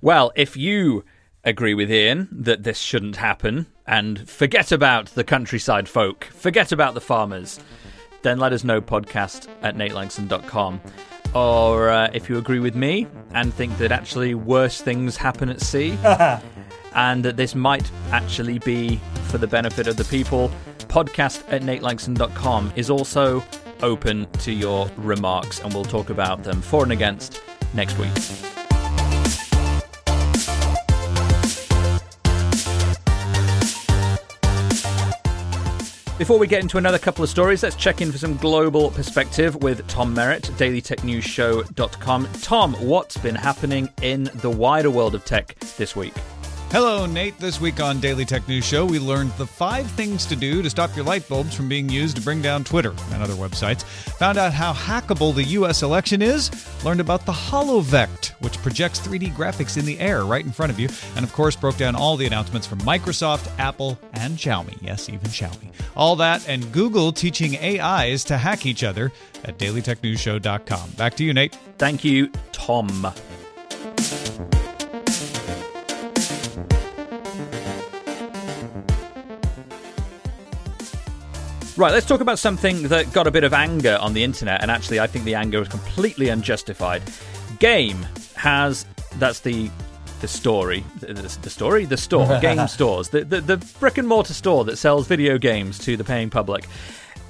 Well, 0.00 0.32
if 0.34 0.56
you 0.56 1.04
agree 1.44 1.74
with 1.74 1.90
Ian 1.90 2.28
that 2.30 2.62
this 2.62 2.78
shouldn't 2.78 3.16
happen 3.16 3.66
and 3.86 4.28
forget 4.28 4.72
about 4.72 5.06
the 5.08 5.24
countryside 5.24 5.88
folk, 5.88 6.24
forget 6.24 6.72
about 6.72 6.94
the 6.94 7.00
farmers 7.00 7.58
then 8.22 8.38
let 8.38 8.52
us 8.52 8.64
know 8.64 8.80
podcast 8.80 9.48
at 9.62 9.76
natelanxon.com. 9.76 10.80
Or 11.34 11.90
uh, 11.90 12.10
if 12.12 12.28
you 12.28 12.38
agree 12.38 12.58
with 12.58 12.74
me 12.74 13.06
and 13.34 13.54
think 13.54 13.76
that 13.78 13.92
actually 13.92 14.34
worse 14.34 14.80
things 14.80 15.16
happen 15.16 15.48
at 15.48 15.60
sea 15.60 15.96
and 16.94 17.24
that 17.24 17.36
this 17.36 17.54
might 17.54 17.90
actually 18.10 18.58
be 18.58 19.00
for 19.28 19.38
the 19.38 19.46
benefit 19.46 19.86
of 19.86 19.96
the 19.96 20.04
people, 20.04 20.50
podcast 20.88 21.44
at 21.52 21.62
natelanxon.com 21.62 22.72
is 22.74 22.90
also 22.90 23.44
open 23.82 24.26
to 24.40 24.52
your 24.52 24.90
remarks 24.96 25.60
and 25.60 25.72
we'll 25.72 25.84
talk 25.84 26.10
about 26.10 26.42
them 26.42 26.60
for 26.60 26.82
and 26.82 26.92
against 26.92 27.40
next 27.74 27.96
week. 27.98 28.59
Before 36.20 36.38
we 36.38 36.46
get 36.46 36.60
into 36.60 36.76
another 36.76 36.98
couple 36.98 37.24
of 37.24 37.30
stories, 37.30 37.62
let's 37.62 37.74
check 37.76 38.02
in 38.02 38.12
for 38.12 38.18
some 38.18 38.36
global 38.36 38.90
perspective 38.90 39.56
with 39.62 39.88
Tom 39.88 40.12
Merritt, 40.12 40.42
dailytechnewsshow.com. 40.58 42.28
Tom, 42.42 42.74
what's 42.74 43.16
been 43.16 43.34
happening 43.34 43.88
in 44.02 44.24
the 44.34 44.50
wider 44.50 44.90
world 44.90 45.14
of 45.14 45.24
tech 45.24 45.58
this 45.78 45.96
week? 45.96 46.12
Hello, 46.72 47.04
Nate. 47.04 47.36
This 47.36 47.60
week 47.60 47.80
on 47.80 47.98
Daily 47.98 48.24
Tech 48.24 48.46
News 48.46 48.64
Show, 48.64 48.84
we 48.84 49.00
learned 49.00 49.32
the 49.32 49.46
five 49.46 49.90
things 49.90 50.24
to 50.26 50.36
do 50.36 50.62
to 50.62 50.70
stop 50.70 50.94
your 50.94 51.04
light 51.04 51.28
bulbs 51.28 51.52
from 51.52 51.68
being 51.68 51.88
used 51.88 52.14
to 52.14 52.22
bring 52.22 52.40
down 52.40 52.62
Twitter 52.62 52.94
and 53.10 53.20
other 53.20 53.34
websites. 53.34 53.82
Found 54.18 54.38
out 54.38 54.52
how 54.52 54.72
hackable 54.72 55.34
the 55.34 55.42
U.S. 55.42 55.82
election 55.82 56.22
is. 56.22 56.48
Learned 56.84 57.00
about 57.00 57.26
the 57.26 57.32
HoloVect, 57.32 58.40
which 58.40 58.56
projects 58.58 59.00
3D 59.00 59.32
graphics 59.32 59.78
in 59.78 59.84
the 59.84 59.98
air 59.98 60.24
right 60.24 60.44
in 60.44 60.52
front 60.52 60.70
of 60.70 60.78
you. 60.78 60.88
And 61.16 61.24
of 61.24 61.32
course, 61.32 61.56
broke 61.56 61.76
down 61.76 61.96
all 61.96 62.16
the 62.16 62.26
announcements 62.26 62.68
from 62.68 62.78
Microsoft, 62.82 63.50
Apple, 63.58 63.98
and 64.12 64.38
Xiaomi. 64.38 64.78
Yes, 64.80 65.08
even 65.08 65.28
Xiaomi. 65.28 65.72
All 65.96 66.14
that 66.16 66.48
and 66.48 66.70
Google 66.70 67.10
teaching 67.10 67.58
AIs 67.58 68.22
to 68.24 68.38
hack 68.38 68.64
each 68.64 68.84
other 68.84 69.10
at 69.44 69.58
dailytechnewsshow.com. 69.58 70.90
Back 70.90 71.16
to 71.16 71.24
you, 71.24 71.34
Nate. 71.34 71.58
Thank 71.78 72.04
you, 72.04 72.30
Tom. 72.52 73.12
Right, 81.80 81.94
let's 81.94 82.04
talk 82.04 82.20
about 82.20 82.38
something 82.38 82.88
that 82.88 83.10
got 83.14 83.26
a 83.26 83.30
bit 83.30 83.42
of 83.42 83.54
anger 83.54 83.96
on 84.02 84.12
the 84.12 84.22
internet, 84.22 84.60
and 84.60 84.70
actually, 84.70 85.00
I 85.00 85.06
think 85.06 85.24
the 85.24 85.34
anger 85.34 85.60
was 85.60 85.68
completely 85.68 86.28
unjustified. 86.28 87.02
Game 87.58 88.06
has 88.36 88.84
that's 89.16 89.40
the 89.40 89.70
the 90.20 90.28
story, 90.28 90.84
the, 90.98 91.14
the 91.14 91.48
story, 91.48 91.86
the 91.86 91.96
store, 91.96 92.38
game 92.42 92.68
stores, 92.68 93.08
the, 93.08 93.24
the 93.24 93.40
the 93.40 93.56
brick 93.78 93.96
and 93.96 94.06
mortar 94.06 94.34
store 94.34 94.66
that 94.66 94.76
sells 94.76 95.06
video 95.06 95.38
games 95.38 95.78
to 95.78 95.96
the 95.96 96.04
paying 96.04 96.28
public 96.28 96.66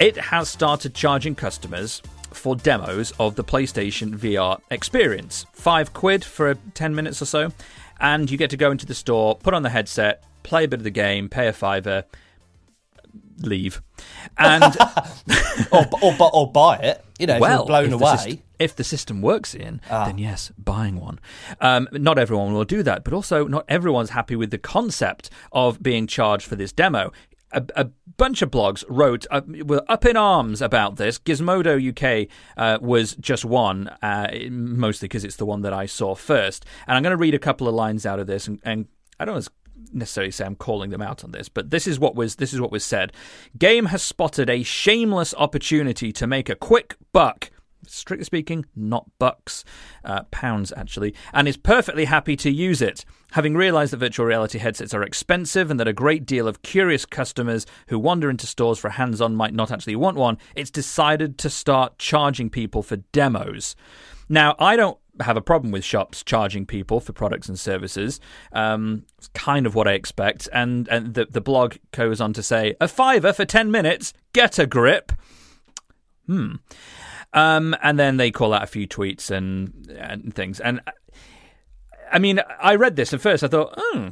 It 0.00 0.16
has 0.16 0.48
started 0.48 0.94
charging 0.94 1.36
customers 1.36 2.02
for 2.32 2.56
demos 2.56 3.12
of 3.20 3.36
the 3.36 3.44
PlayStation 3.44 4.18
VR 4.18 4.60
experience. 4.72 5.46
Five 5.52 5.92
quid 5.92 6.24
for 6.24 6.56
10 6.74 6.92
minutes 6.92 7.22
or 7.22 7.26
so, 7.26 7.52
and 8.00 8.28
you 8.28 8.36
get 8.36 8.50
to 8.50 8.56
go 8.56 8.72
into 8.72 8.84
the 8.84 8.96
store, 8.96 9.36
put 9.36 9.54
on 9.54 9.62
the 9.62 9.70
headset, 9.70 10.24
play 10.42 10.64
a 10.64 10.68
bit 10.68 10.80
of 10.80 10.84
the 10.84 10.90
game, 10.90 11.28
pay 11.28 11.46
a 11.46 11.52
fiver, 11.52 12.04
leave. 13.42 13.82
And 14.38 14.64
or, 15.72 15.86
or, 16.02 16.30
or 16.32 16.52
buy 16.52 16.76
it. 16.76 17.04
You 17.18 17.26
know, 17.26 17.38
well, 17.38 17.66
blown 17.66 17.92
away. 17.92 18.12
syst- 18.12 18.42
if 18.58 18.76
the 18.76 18.84
system 18.84 19.20
works 19.22 19.54
in, 19.54 19.80
Ah. 19.90 20.06
then 20.06 20.18
yes, 20.18 20.52
buying 20.58 21.00
one. 21.00 21.18
Um, 21.60 21.88
not 21.92 22.18
everyone 22.18 22.52
will 22.52 22.64
do 22.64 22.82
that, 22.82 23.04
but 23.04 23.12
also 23.14 23.46
not 23.46 23.64
everyone's 23.68 24.10
happy 24.10 24.36
with 24.36 24.50
the 24.50 24.58
concept 24.58 25.30
of 25.52 25.82
being 25.82 26.06
charged 26.06 26.46
for 26.46 26.56
this 26.56 26.72
demo. 26.72 27.12
A, 27.52 27.64
a 27.74 27.84
bunch 28.16 28.42
of 28.42 28.50
blogs 28.50 28.84
wrote 28.88 29.26
uh, 29.30 29.40
were 29.64 29.82
up 29.88 30.04
in 30.06 30.16
arms 30.16 30.62
about 30.62 30.96
this. 30.96 31.18
Gizmodo 31.18 31.74
UK 31.80 32.28
uh, 32.56 32.78
was 32.80 33.16
just 33.16 33.44
one, 33.44 33.88
uh, 34.02 34.28
mostly 34.50 35.08
because 35.08 35.24
it's 35.24 35.36
the 35.36 35.46
one 35.46 35.62
that 35.62 35.72
I 35.72 35.86
saw 35.86 36.14
first. 36.14 36.64
And 36.86 36.96
I'm 36.96 37.02
going 37.02 37.10
to 37.10 37.16
read 37.16 37.34
a 37.34 37.38
couple 37.40 37.66
of 37.66 37.74
lines 37.74 38.06
out 38.06 38.20
of 38.20 38.26
this, 38.28 38.46
and, 38.46 38.60
and 38.62 38.86
I 39.18 39.24
don't 39.24 39.34
necessarily 39.92 40.30
say 40.30 40.44
I'm 40.44 40.56
calling 40.56 40.90
them 40.90 41.02
out 41.02 41.24
on 41.24 41.32
this, 41.32 41.48
but 41.48 41.70
this 41.70 41.86
is 41.86 41.98
what 41.98 42.14
was 42.14 42.36
this 42.36 42.52
is 42.52 42.60
what 42.60 42.72
was 42.72 42.84
said. 42.84 43.12
Game 43.58 43.86
has 43.86 44.02
spotted 44.02 44.48
a 44.48 44.62
shameless 44.62 45.34
opportunity 45.36 46.12
to 46.12 46.26
make 46.26 46.48
a 46.48 46.54
quick 46.54 46.96
buck. 47.12 47.50
Strictly 47.92 48.24
speaking, 48.24 48.66
not 48.74 49.06
bucks, 49.18 49.64
uh, 50.04 50.24
pounds 50.30 50.72
actually, 50.76 51.14
and 51.32 51.48
is 51.48 51.56
perfectly 51.56 52.04
happy 52.04 52.36
to 52.36 52.50
use 52.50 52.80
it. 52.80 53.04
Having 53.32 53.54
realised 53.54 53.92
that 53.92 53.98
virtual 53.98 54.26
reality 54.26 54.58
headsets 54.58 54.94
are 54.94 55.02
expensive 55.02 55.70
and 55.70 55.78
that 55.78 55.88
a 55.88 55.92
great 55.92 56.26
deal 56.26 56.48
of 56.48 56.62
curious 56.62 57.06
customers 57.06 57.66
who 57.88 57.98
wander 57.98 58.28
into 58.28 58.46
stores 58.46 58.78
for 58.78 58.90
hands 58.90 59.20
on 59.20 59.36
might 59.36 59.54
not 59.54 59.70
actually 59.70 59.96
want 59.96 60.16
one, 60.16 60.38
it's 60.56 60.70
decided 60.70 61.38
to 61.38 61.50
start 61.50 61.98
charging 61.98 62.50
people 62.50 62.82
for 62.82 62.96
demos. 62.96 63.76
Now, 64.28 64.54
I 64.58 64.76
don't 64.76 64.98
have 65.20 65.36
a 65.36 65.42
problem 65.42 65.72
with 65.72 65.84
shops 65.84 66.22
charging 66.22 66.66
people 66.66 67.00
for 67.00 67.12
products 67.12 67.48
and 67.48 67.58
services. 67.58 68.20
Um, 68.52 69.04
it's 69.18 69.28
kind 69.28 69.66
of 69.66 69.74
what 69.74 69.88
I 69.88 69.92
expect. 69.92 70.48
And, 70.52 70.88
and 70.88 71.14
the, 71.14 71.26
the 71.26 71.40
blog 71.40 71.76
goes 71.92 72.20
on 72.20 72.32
to 72.34 72.42
say, 72.42 72.74
a 72.80 72.88
fiver 72.88 73.32
for 73.32 73.44
10 73.44 73.70
minutes, 73.70 74.12
get 74.32 74.58
a 74.58 74.66
grip. 74.66 75.12
Hmm. 76.26 76.56
Um, 77.32 77.76
and 77.82 77.98
then 77.98 78.16
they 78.16 78.30
call 78.30 78.52
out 78.52 78.64
a 78.64 78.66
few 78.66 78.88
tweets 78.88 79.30
and, 79.30 79.88
and 79.98 80.34
things. 80.34 80.60
And 80.60 80.80
I 82.10 82.18
mean, 82.18 82.40
I 82.60 82.74
read 82.74 82.96
this 82.96 83.12
at 83.12 83.20
first. 83.20 83.44
I 83.44 83.48
thought, 83.48 83.74
oh, 83.76 84.10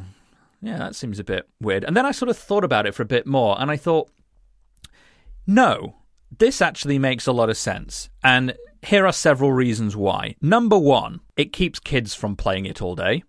yeah, 0.63 0.79
that 0.79 0.95
seems 0.95 1.19
a 1.19 1.25
bit 1.25 1.49
weird. 1.61 1.85
And 1.85 1.97
then 1.97 2.07
I 2.07 2.13
sort 2.13 2.29
of 2.29 2.37
thought 2.37 2.65
about 2.65 2.87
it 2.87 2.95
for 2.95 3.03
a 3.03 3.07
bit 3.07 3.27
more. 3.27 3.61
And 3.61 3.71
I 3.71 3.77
thought, 3.77 4.11
no, 5.47 5.97
this 6.37 6.61
actually 6.61 6.99
makes 6.99 7.27
a 7.27 7.33
lot 7.33 7.51
of 7.51 7.57
sense. 7.57 8.09
And 8.23 8.55
here 8.87 9.07
are 9.07 9.13
several 9.13 9.53
reasons 9.53 9.97
why. 9.97 10.37
Number 10.41 10.79
one, 10.79 11.21
it 11.37 11.53
keeps 11.53 11.81
kids 11.81 12.15
from 12.15 12.37
playing 12.37 12.67
it 12.67 12.81
all 12.81 12.95
day, 12.95 13.25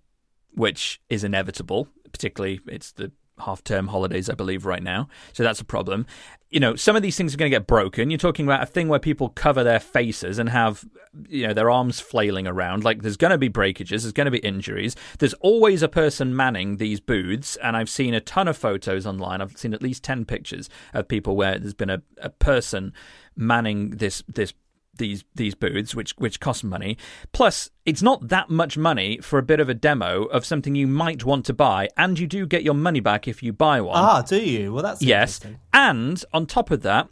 which 0.54 1.02
is 1.10 1.24
inevitable, 1.24 1.88
particularly 2.12 2.60
it's 2.68 2.92
the 2.92 3.12
half 3.42 3.64
term 3.64 3.88
holidays, 3.88 4.30
I 4.30 4.34
believe, 4.34 4.66
right 4.66 4.84
now. 4.84 5.08
So 5.34 5.44
that's 5.44 5.62
a 5.62 5.66
problem. 5.66 6.06
You 6.50 6.60
know, 6.60 6.76
some 6.76 6.96
of 6.96 7.04
these 7.04 7.16
things 7.16 7.34
are 7.34 7.38
going 7.38 7.52
to 7.52 7.56
get 7.56 7.68
broken. 7.68 8.10
You're 8.10 8.18
talking 8.18 8.46
about 8.46 8.64
a 8.64 8.66
thing 8.66 8.88
where 8.88 9.00
people 9.00 9.30
cover 9.30 9.64
their 9.64 9.80
faces 9.80 10.40
and 10.40 10.50
have, 10.50 10.84
you 11.28 11.46
know, 11.46 11.54
their 11.54 11.70
arms 11.70 12.00
flailing 12.00 12.48
around. 12.48 12.84
Like 12.84 13.04
there's 13.04 13.18
going 13.18 13.32
to 13.32 13.38
be 13.38 13.50
breakages, 13.50 14.04
there's 14.04 14.14
going 14.14 14.26
to 14.26 14.32
be 14.32 14.40
injuries. 14.40 14.96
There's 15.20 15.36
always 15.36 15.84
a 15.84 15.88
person 15.88 16.36
manning 16.36 16.78
these 16.78 17.00
booths. 17.00 17.56
And 17.58 17.78
I've 17.78 17.90
seen 17.90 18.14
a 18.14 18.22
ton 18.22 18.48
of 18.48 18.58
photos 18.58 19.06
online. 19.06 19.42
I've 19.42 19.58
seen 19.58 19.74
at 19.74 19.84
least 19.84 20.04
10 20.04 20.26
pictures 20.26 20.70
of 20.94 21.08
people 21.08 21.36
where 21.36 21.60
there's 21.60 21.76
been 21.76 21.92
a, 21.92 22.02
a 22.18 22.30
person 22.30 22.94
manning 23.36 23.92
this, 23.92 24.24
this 24.28 24.54
these 25.00 25.26
these 25.34 25.56
booths, 25.56 25.96
which 25.96 26.12
which 26.18 26.40
cost 26.40 26.64
money. 26.64 26.98
Plus, 27.34 27.72
it's 27.86 28.04
not 28.04 28.30
that 28.30 28.52
much 28.52 28.78
money 28.78 29.18
for 29.18 29.40
a 29.40 29.44
bit 29.44 29.60
of 29.60 29.68
a 29.68 29.74
demo 29.74 30.26
of 30.26 30.46
something 30.46 30.76
you 30.76 30.86
might 30.86 31.26
want 31.26 31.46
to 31.48 31.54
buy, 31.54 31.90
and 31.98 32.20
you 32.20 32.28
do 32.28 32.46
get 32.46 32.62
your 32.62 32.76
money 32.76 33.00
back 33.00 33.28
if 33.28 33.42
you 33.42 33.52
buy 33.52 33.82
one. 33.82 33.98
Ah, 33.98 34.22
do 34.22 34.38
you? 34.40 34.72
Well, 34.72 34.84
that's 34.84 35.02
yes, 35.02 35.40
and 35.74 36.24
on 36.32 36.46
top 36.46 36.70
of 36.70 36.84
that, 36.84 37.10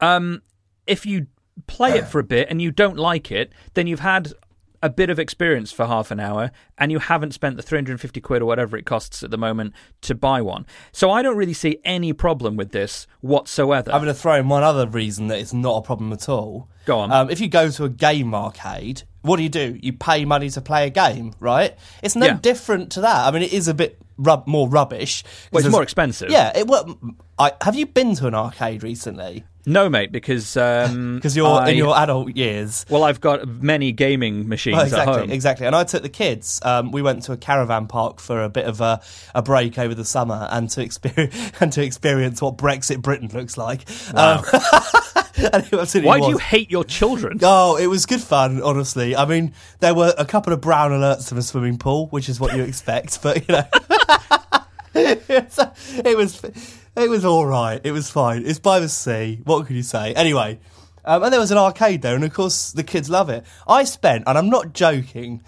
um, 0.00 0.42
if 0.86 1.06
you 1.06 1.28
play 1.66 1.92
it 1.92 2.08
for 2.08 2.18
a 2.18 2.24
bit 2.24 2.48
and 2.50 2.60
you 2.60 2.70
don't 2.70 2.96
like 2.96 3.30
it, 3.30 3.52
then 3.74 3.86
you've 3.86 4.00
had 4.00 4.32
a 4.82 4.88
bit 4.88 5.10
of 5.10 5.18
experience 5.18 5.70
for 5.70 5.86
half 5.86 6.10
an 6.10 6.18
hour 6.18 6.50
and 6.78 6.90
you 6.90 6.98
haven't 6.98 7.32
spent 7.32 7.56
the 7.56 7.62
350 7.62 8.20
quid 8.20 8.42
or 8.42 8.46
whatever 8.46 8.76
it 8.76 8.86
costs 8.86 9.22
at 9.22 9.30
the 9.30 9.36
moment 9.36 9.74
to 10.00 10.14
buy 10.14 10.40
one. 10.40 10.66
So 10.92 11.10
I 11.10 11.22
don't 11.22 11.36
really 11.36 11.52
see 11.52 11.78
any 11.84 12.12
problem 12.12 12.56
with 12.56 12.72
this 12.72 13.06
whatsoever. 13.20 13.92
I'm 13.92 14.02
going 14.02 14.14
to 14.14 14.18
throw 14.18 14.36
in 14.36 14.48
one 14.48 14.62
other 14.62 14.86
reason 14.86 15.26
that 15.26 15.38
it's 15.38 15.52
not 15.52 15.78
a 15.78 15.82
problem 15.82 16.12
at 16.12 16.28
all. 16.28 16.69
Go 16.86 16.98
on. 16.98 17.12
Um, 17.12 17.30
if 17.30 17.40
you 17.40 17.48
go 17.48 17.70
to 17.70 17.84
a 17.84 17.88
game 17.88 18.34
arcade, 18.34 19.02
what 19.22 19.36
do 19.36 19.42
you 19.42 19.48
do? 19.48 19.78
You 19.82 19.92
pay 19.92 20.24
money 20.24 20.48
to 20.50 20.60
play 20.60 20.86
a 20.86 20.90
game, 20.90 21.32
right? 21.40 21.76
It's 22.02 22.16
no 22.16 22.26
Yeah. 22.26 22.38
different 22.40 22.90
to 22.92 23.02
that. 23.02 23.26
I 23.26 23.30
mean, 23.30 23.42
it 23.42 23.52
is 23.52 23.68
a 23.68 23.74
bit 23.74 23.98
rub- 24.16 24.46
more 24.46 24.68
rubbish. 24.68 25.22
Well, 25.52 25.62
it's 25.64 25.70
more 25.70 25.82
expensive. 25.82 26.30
Yeah. 26.30 26.56
It, 26.56 26.66
well, 26.66 26.98
I, 27.38 27.52
have 27.60 27.74
you 27.76 27.86
been 27.86 28.14
to 28.16 28.26
an 28.26 28.34
arcade 28.34 28.82
recently? 28.82 29.44
No, 29.66 29.88
mate, 29.90 30.10
because 30.12 30.56
um, 30.56 31.14
Because 31.16 31.36
you're 31.36 31.46
I- 31.46 31.70
in 31.70 31.76
your 31.76 31.96
adult 31.96 32.36
years. 32.36 32.86
well, 32.88 33.04
I've 33.04 33.20
got 33.20 33.46
many 33.46 33.92
gaming 33.92 34.48
machines 34.48 34.74
Well, 34.74 34.82
at 34.82 34.88
exactly, 34.88 35.18
home. 35.20 35.30
exactly. 35.30 35.66
And 35.66 35.76
I 35.76 35.84
took 35.84 36.02
the 36.02 36.08
kids. 36.08 36.60
Um, 36.64 36.92
we 36.92 37.02
went 37.02 37.22
to 37.24 37.32
a 37.32 37.36
caravan 37.36 37.86
park 37.86 38.20
for 38.20 38.42
a 38.42 38.48
bit 38.48 38.64
of 38.66 38.80
a, 38.80 39.00
a 39.34 39.42
break 39.42 39.78
over 39.78 39.94
the 39.94 40.04
summer, 40.04 40.48
and 40.50 40.68
to 40.70 40.82
experience 40.82 41.52
and 41.60 41.72
to 41.72 41.82
experience 41.82 42.40
what 42.40 42.56
Brexit 42.56 43.02
Britain 43.02 43.28
looks 43.32 43.56
like. 43.58 43.82
Um, 44.14 44.42
and 45.36 45.64
it 45.64 45.72
absolutely 45.72 46.08
Why 46.08 46.20
do 46.20 46.28
you 46.28 46.38
hate 46.38 46.70
your 46.70 46.84
children? 46.84 47.38
Oh, 47.42 47.76
it 47.76 47.86
was 47.86 48.06
good 48.06 48.20
fun, 48.22 48.62
honestly. 48.62 49.14
I 49.14 49.24
mean, 49.26 49.52
there 49.80 49.94
were 49.94 50.12
a 50.18 50.24
couple 50.24 50.52
of 50.52 50.60
brown 50.60 50.90
alerts 50.90 51.30
of 51.32 51.38
a 51.38 51.42
swimming 51.42 51.78
pool, 51.78 52.06
which 52.08 52.28
is 52.28 52.40
what 52.40 52.56
you 52.56 52.62
expect, 52.62 53.22
but 53.22 53.46
you 53.48 53.54
know, 53.54 53.64
it 54.94 56.16
was 56.16 56.40
it 56.96 57.08
was 57.08 57.24
all 57.24 57.46
right. 57.46 57.80
It 57.84 57.92
was 57.92 58.10
fine. 58.10 58.44
It's 58.46 58.58
by 58.58 58.80
the 58.80 58.88
sea. 58.88 59.40
What 59.44 59.66
could 59.66 59.76
you 59.76 59.82
say? 59.82 60.12
Anyway, 60.14 60.60
um, 61.04 61.22
and 61.22 61.32
there 61.32 61.40
was 61.40 61.50
an 61.50 61.58
arcade 61.58 62.02
there, 62.02 62.14
and 62.14 62.24
of 62.24 62.32
course 62.32 62.72
the 62.72 62.84
kids 62.84 63.08
love 63.08 63.30
it. 63.30 63.44
I 63.66 63.84
spent, 63.84 64.24
and 64.26 64.36
I'm 64.36 64.50
not 64.50 64.72
joking, 64.74 65.42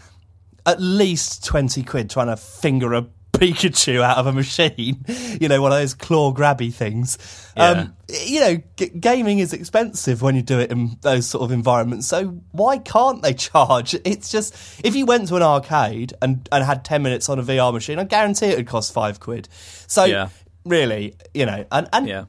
at 0.66 0.80
least 0.80 1.44
twenty 1.44 1.82
quid 1.82 2.08
trying 2.10 2.28
to 2.28 2.36
finger 2.36 2.94
a 2.94 3.06
Pikachu 3.32 4.00
out 4.02 4.18
of 4.18 4.26
a 4.26 4.32
machine. 4.32 5.04
You 5.40 5.48
know, 5.48 5.60
one 5.62 5.72
of 5.72 5.78
those 5.78 5.94
claw 5.94 6.32
grabby 6.32 6.72
things. 6.72 7.18
Um, 7.56 7.96
you 8.08 8.40
know, 8.40 8.62
g- 8.76 8.90
gaming 8.90 9.38
is 9.40 9.52
expensive 9.52 10.20
when 10.22 10.36
you 10.36 10.42
do 10.42 10.60
it 10.60 10.70
in 10.70 10.96
those 11.00 11.26
sort 11.26 11.42
of 11.42 11.50
environments. 11.50 12.06
So 12.06 12.38
why 12.52 12.78
can't 12.78 13.22
they 13.22 13.32
charge? 13.48 13.94
It's 14.04 14.30
just 14.30 14.54
if 14.84 14.94
you 14.94 15.04
went 15.06 15.28
to 15.28 15.36
an 15.36 15.42
arcade 15.42 16.12
and, 16.22 16.46
and 16.52 16.62
had 16.62 16.84
ten 16.84 17.02
minutes 17.02 17.28
on 17.28 17.38
a 17.40 17.42
VR 17.42 17.72
machine, 17.72 17.98
I 17.98 18.04
guarantee 18.04 18.46
it 18.46 18.56
would 18.58 18.66
cost 18.68 18.92
five 18.92 19.18
quid. 19.18 19.48
So 19.88 20.04
Yeah. 20.04 20.28
Really, 20.64 21.14
you 21.34 21.46
know, 21.46 21.64
and 21.70 21.88
and 21.92 22.08
Yeah. 22.08 22.24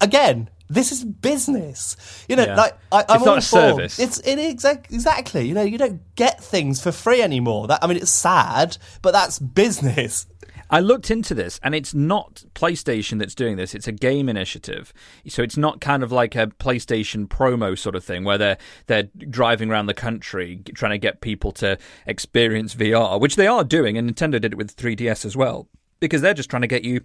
again. 0.00 0.50
This 0.68 0.90
is 0.90 1.04
business, 1.04 1.96
you 2.28 2.34
know. 2.34 2.44
Yeah. 2.44 2.56
Like 2.56 2.76
I, 2.90 3.04
I'm 3.08 3.16
It's 3.18 3.24
not 3.24 3.28
all 3.28 3.34
a 3.34 3.40
for- 3.40 3.42
service. 3.42 3.98
It's 4.00 4.18
it 4.20 4.40
exact 4.40 4.92
exactly. 4.92 5.46
You 5.46 5.54
know, 5.54 5.62
you 5.62 5.78
don't 5.78 6.00
get 6.16 6.42
things 6.42 6.82
for 6.82 6.90
free 6.90 7.22
anymore. 7.22 7.68
That 7.68 7.78
I 7.84 7.86
mean, 7.86 7.96
it's 7.98 8.10
sad, 8.10 8.76
but 9.00 9.12
that's 9.12 9.38
business. 9.38 10.26
I 10.68 10.80
looked 10.80 11.12
into 11.12 11.32
this, 11.34 11.60
and 11.62 11.72
it's 11.76 11.94
not 11.94 12.42
PlayStation 12.56 13.20
that's 13.20 13.36
doing 13.36 13.56
this. 13.56 13.76
It's 13.76 13.86
a 13.86 13.92
game 13.92 14.28
initiative, 14.28 14.92
so 15.28 15.40
it's 15.44 15.56
not 15.56 15.80
kind 15.80 16.02
of 16.02 16.10
like 16.10 16.34
a 16.34 16.48
PlayStation 16.48 17.28
promo 17.28 17.78
sort 17.78 17.94
of 17.94 18.02
thing 18.02 18.24
where 18.24 18.36
they're 18.38 18.58
they're 18.88 19.04
driving 19.30 19.70
around 19.70 19.86
the 19.86 19.94
country 19.94 20.62
trying 20.74 20.90
to 20.90 20.98
get 20.98 21.20
people 21.20 21.52
to 21.52 21.78
experience 22.08 22.74
VR, 22.74 23.20
which 23.20 23.36
they 23.36 23.46
are 23.46 23.62
doing, 23.62 23.96
and 23.96 24.12
Nintendo 24.12 24.40
did 24.40 24.46
it 24.46 24.56
with 24.56 24.74
3DS 24.74 25.24
as 25.24 25.36
well, 25.36 25.68
because 26.00 26.22
they're 26.22 26.34
just 26.34 26.50
trying 26.50 26.62
to 26.62 26.66
get 26.66 26.82
you 26.82 27.02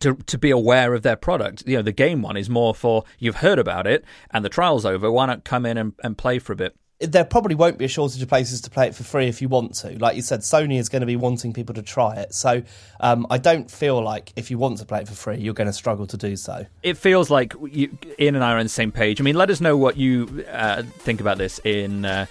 to 0.00 0.14
to 0.14 0.38
be 0.38 0.50
aware 0.50 0.94
of 0.94 1.02
their 1.02 1.16
product. 1.16 1.64
You 1.66 1.76
know, 1.76 1.82
the 1.82 1.92
game 1.92 2.22
one 2.22 2.36
is 2.36 2.48
more 2.48 2.74
for 2.74 3.04
you've 3.18 3.36
heard 3.36 3.58
about 3.58 3.86
it 3.86 4.04
and 4.30 4.44
the 4.44 4.48
trial's 4.48 4.84
over. 4.84 5.10
Why 5.10 5.26
not 5.26 5.44
come 5.44 5.66
in 5.66 5.76
and, 5.76 5.92
and 6.02 6.16
play 6.16 6.38
for 6.38 6.52
a 6.52 6.56
bit? 6.56 6.76
There 7.00 7.24
probably 7.24 7.54
won't 7.54 7.78
be 7.78 7.84
a 7.84 7.88
shortage 7.88 8.20
of 8.22 8.28
places 8.28 8.60
to 8.62 8.70
play 8.70 8.88
it 8.88 8.94
for 8.94 9.04
free 9.04 9.28
if 9.28 9.40
you 9.40 9.48
want 9.48 9.74
to. 9.76 9.96
Like 10.00 10.16
you 10.16 10.22
said, 10.22 10.40
Sony 10.40 10.80
is 10.80 10.88
going 10.88 10.98
to 11.00 11.06
be 11.06 11.14
wanting 11.14 11.52
people 11.52 11.76
to 11.76 11.82
try 11.82 12.16
it. 12.16 12.34
So 12.34 12.64
um, 12.98 13.24
I 13.30 13.38
don't 13.38 13.70
feel 13.70 14.02
like 14.02 14.32
if 14.34 14.50
you 14.50 14.58
want 14.58 14.78
to 14.78 14.84
play 14.84 15.02
it 15.02 15.08
for 15.08 15.14
free, 15.14 15.36
you're 15.36 15.54
going 15.54 15.68
to 15.68 15.72
struggle 15.72 16.08
to 16.08 16.16
do 16.16 16.34
so. 16.34 16.66
it 16.82 16.96
feels 16.96 17.30
like 17.30 17.54
you, 17.70 17.96
Ian 18.18 18.34
and 18.34 18.42
I 18.42 18.52
are 18.54 18.58
on 18.58 18.64
the 18.64 18.68
same 18.68 18.90
page. 18.90 19.20
I 19.20 19.24
mean, 19.24 19.36
let 19.36 19.48
us 19.48 19.60
know 19.60 19.76
what 19.76 19.96
you 19.96 20.44
uh, 20.50 20.82
think 20.82 21.20
about 21.20 21.38
this 21.38 21.60
in 21.62 22.04
uh, 22.04 22.26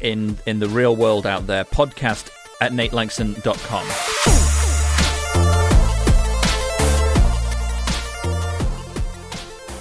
in 0.00 0.36
in 0.44 0.58
the 0.58 0.68
real 0.68 0.96
world 0.96 1.24
out 1.24 1.46
there. 1.46 1.64
Podcast 1.64 2.30
at 2.60 2.72
natelanxon.com. 2.72 4.69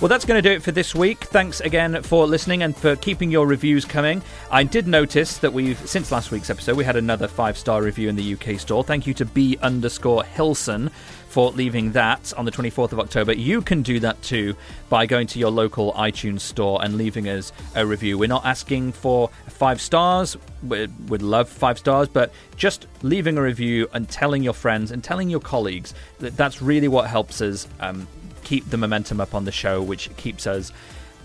Well, 0.02 0.08
that's 0.08 0.24
going 0.24 0.42
to 0.42 0.50
do 0.50 0.56
it 0.56 0.64
for 0.64 0.72
this 0.72 0.96
week. 0.96 1.26
Thanks 1.26 1.60
again 1.60 2.02
for 2.04 2.26
listening 2.26 2.64
and 2.64 2.74
for 2.74 2.96
keeping 2.96 3.30
your 3.30 3.46
reviews 3.46 3.84
coming. 3.84 4.22
I 4.50 4.64
did 4.64 4.88
notice 4.88 5.40
that 5.40 5.52
we've, 5.52 5.78
since 5.86 6.10
last 6.10 6.32
week's 6.32 6.50
episode, 6.50 6.78
we 6.78 6.86
had 6.86 6.96
another 6.96 7.28
five 7.28 7.58
star 7.58 7.84
review 7.84 8.08
in 8.08 8.16
the 8.16 8.34
UK 8.34 8.62
store. 8.62 8.82
Thank 8.82 9.06
you 9.06 9.14
to 9.16 9.26
B 9.26 9.58
underscore 9.62 10.24
Hilson 10.24 10.90
for 11.28 11.52
leaving 11.52 11.92
that 11.92 12.32
on 12.38 12.46
the 12.46 12.52
24th 12.52 12.94
of 12.94 13.00
October. 13.02 13.34
You 13.34 13.62
can 13.62 13.82
do 13.82 14.00
that 14.00 14.22
too 14.22 14.56
by 14.88 15.06
going 15.06 15.28
to 15.28 15.40
your 15.40 15.52
local 15.52 15.92
iTunes 15.94 16.40
store 16.42 16.82
and 16.82 16.96
leaving 16.96 17.28
us 17.28 17.52
a 17.76 17.86
review. 17.86 18.18
We're 18.18 18.30
not 18.30 18.46
asking 18.46 18.94
for 18.94 19.30
five 19.48 19.82
stars. 19.82 20.38
We'd, 20.64 21.22
love 21.22 21.50
five 21.50 21.78
stars, 21.78 22.08
but 22.08 22.32
just 22.56 22.88
leaving 23.02 23.38
a 23.38 23.42
review 23.42 23.90
and 23.92 24.08
telling 24.10 24.44
your 24.44 24.54
friends 24.54 24.92
and 24.92 25.04
telling 25.04 25.30
your 25.30 25.42
colleagues 25.42 25.94
that 26.20 26.38
that's 26.38 26.62
really 26.62 26.88
what 26.88 27.08
helps 27.10 27.42
us 27.42 27.68
um, 27.82 28.08
keep 28.50 28.68
the 28.72 28.78
momentum 28.78 29.22
up 29.22 29.36
on 29.36 29.46
the 29.46 29.52
show, 29.52 29.80
which 29.80 30.10
keeps 30.18 30.48
us 30.48 30.72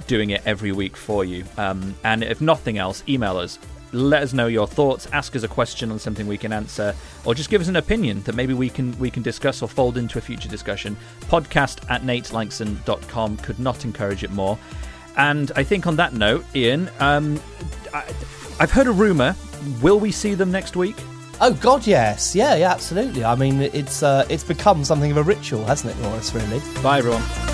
doing 0.06 0.28
it 0.28 0.42
every 0.44 0.72
week 0.72 0.94
for 0.94 1.24
you. 1.24 1.42
Um, 1.56 1.94
and 2.04 2.22
if 2.22 2.42
nothing 2.42 2.76
else, 2.76 3.02
email 3.08 3.38
us. 3.38 3.58
Let 3.92 4.22
us 4.22 4.34
know 4.34 4.46
your 4.46 4.66
thoughts. 4.66 5.08
Ask 5.10 5.34
us 5.34 5.42
a 5.42 5.48
question 5.48 5.90
on 5.90 5.98
something 5.98 6.26
we 6.26 6.36
can 6.36 6.52
answer, 6.52 6.94
or 7.24 7.34
just 7.34 7.48
give 7.48 7.62
us 7.62 7.68
an 7.68 7.76
opinion 7.76 8.20
that 8.24 8.34
maybe 8.34 8.52
we 8.52 8.68
can 8.68 8.98
we 8.98 9.10
can 9.10 9.22
discuss 9.22 9.62
or 9.62 9.68
fold 9.68 9.96
into 9.96 10.18
a 10.18 10.20
future 10.20 10.48
discussion. 10.48 10.96
Podcast 11.22 11.88
at 11.90 12.02
natelanxon.com 12.02 13.36
could 13.38 13.58
not 13.58 13.84
encourage 13.84 14.22
it 14.22 14.30
more. 14.30 14.58
And 15.16 15.50
I 15.56 15.62
think 15.62 15.86
on 15.86 15.96
that 15.96 16.12
note, 16.12 16.44
Ian, 16.54 16.90
um, 16.98 17.40
I, 17.94 18.04
I've 18.60 18.72
heard 18.72 18.88
a 18.88 18.92
rumor. 18.92 19.34
Will 19.80 19.98
we 19.98 20.10
see 20.10 20.34
them 20.34 20.50
next 20.50 20.76
week? 20.76 20.96
Oh 21.40 21.52
God, 21.60 21.86
yes, 21.86 22.34
yeah, 22.34 22.54
yeah, 22.54 22.70
absolutely. 22.70 23.24
I 23.24 23.34
mean, 23.34 23.60
it's 23.60 24.02
uh, 24.02 24.24
it's 24.28 24.44
become 24.44 24.84
something 24.84 25.10
of 25.10 25.16
a 25.16 25.22
ritual, 25.22 25.64
hasn't 25.64 25.96
it, 25.96 26.00
Morris? 26.02 26.32
Really. 26.34 26.60
Bye, 26.82 26.98
everyone. 26.98 27.53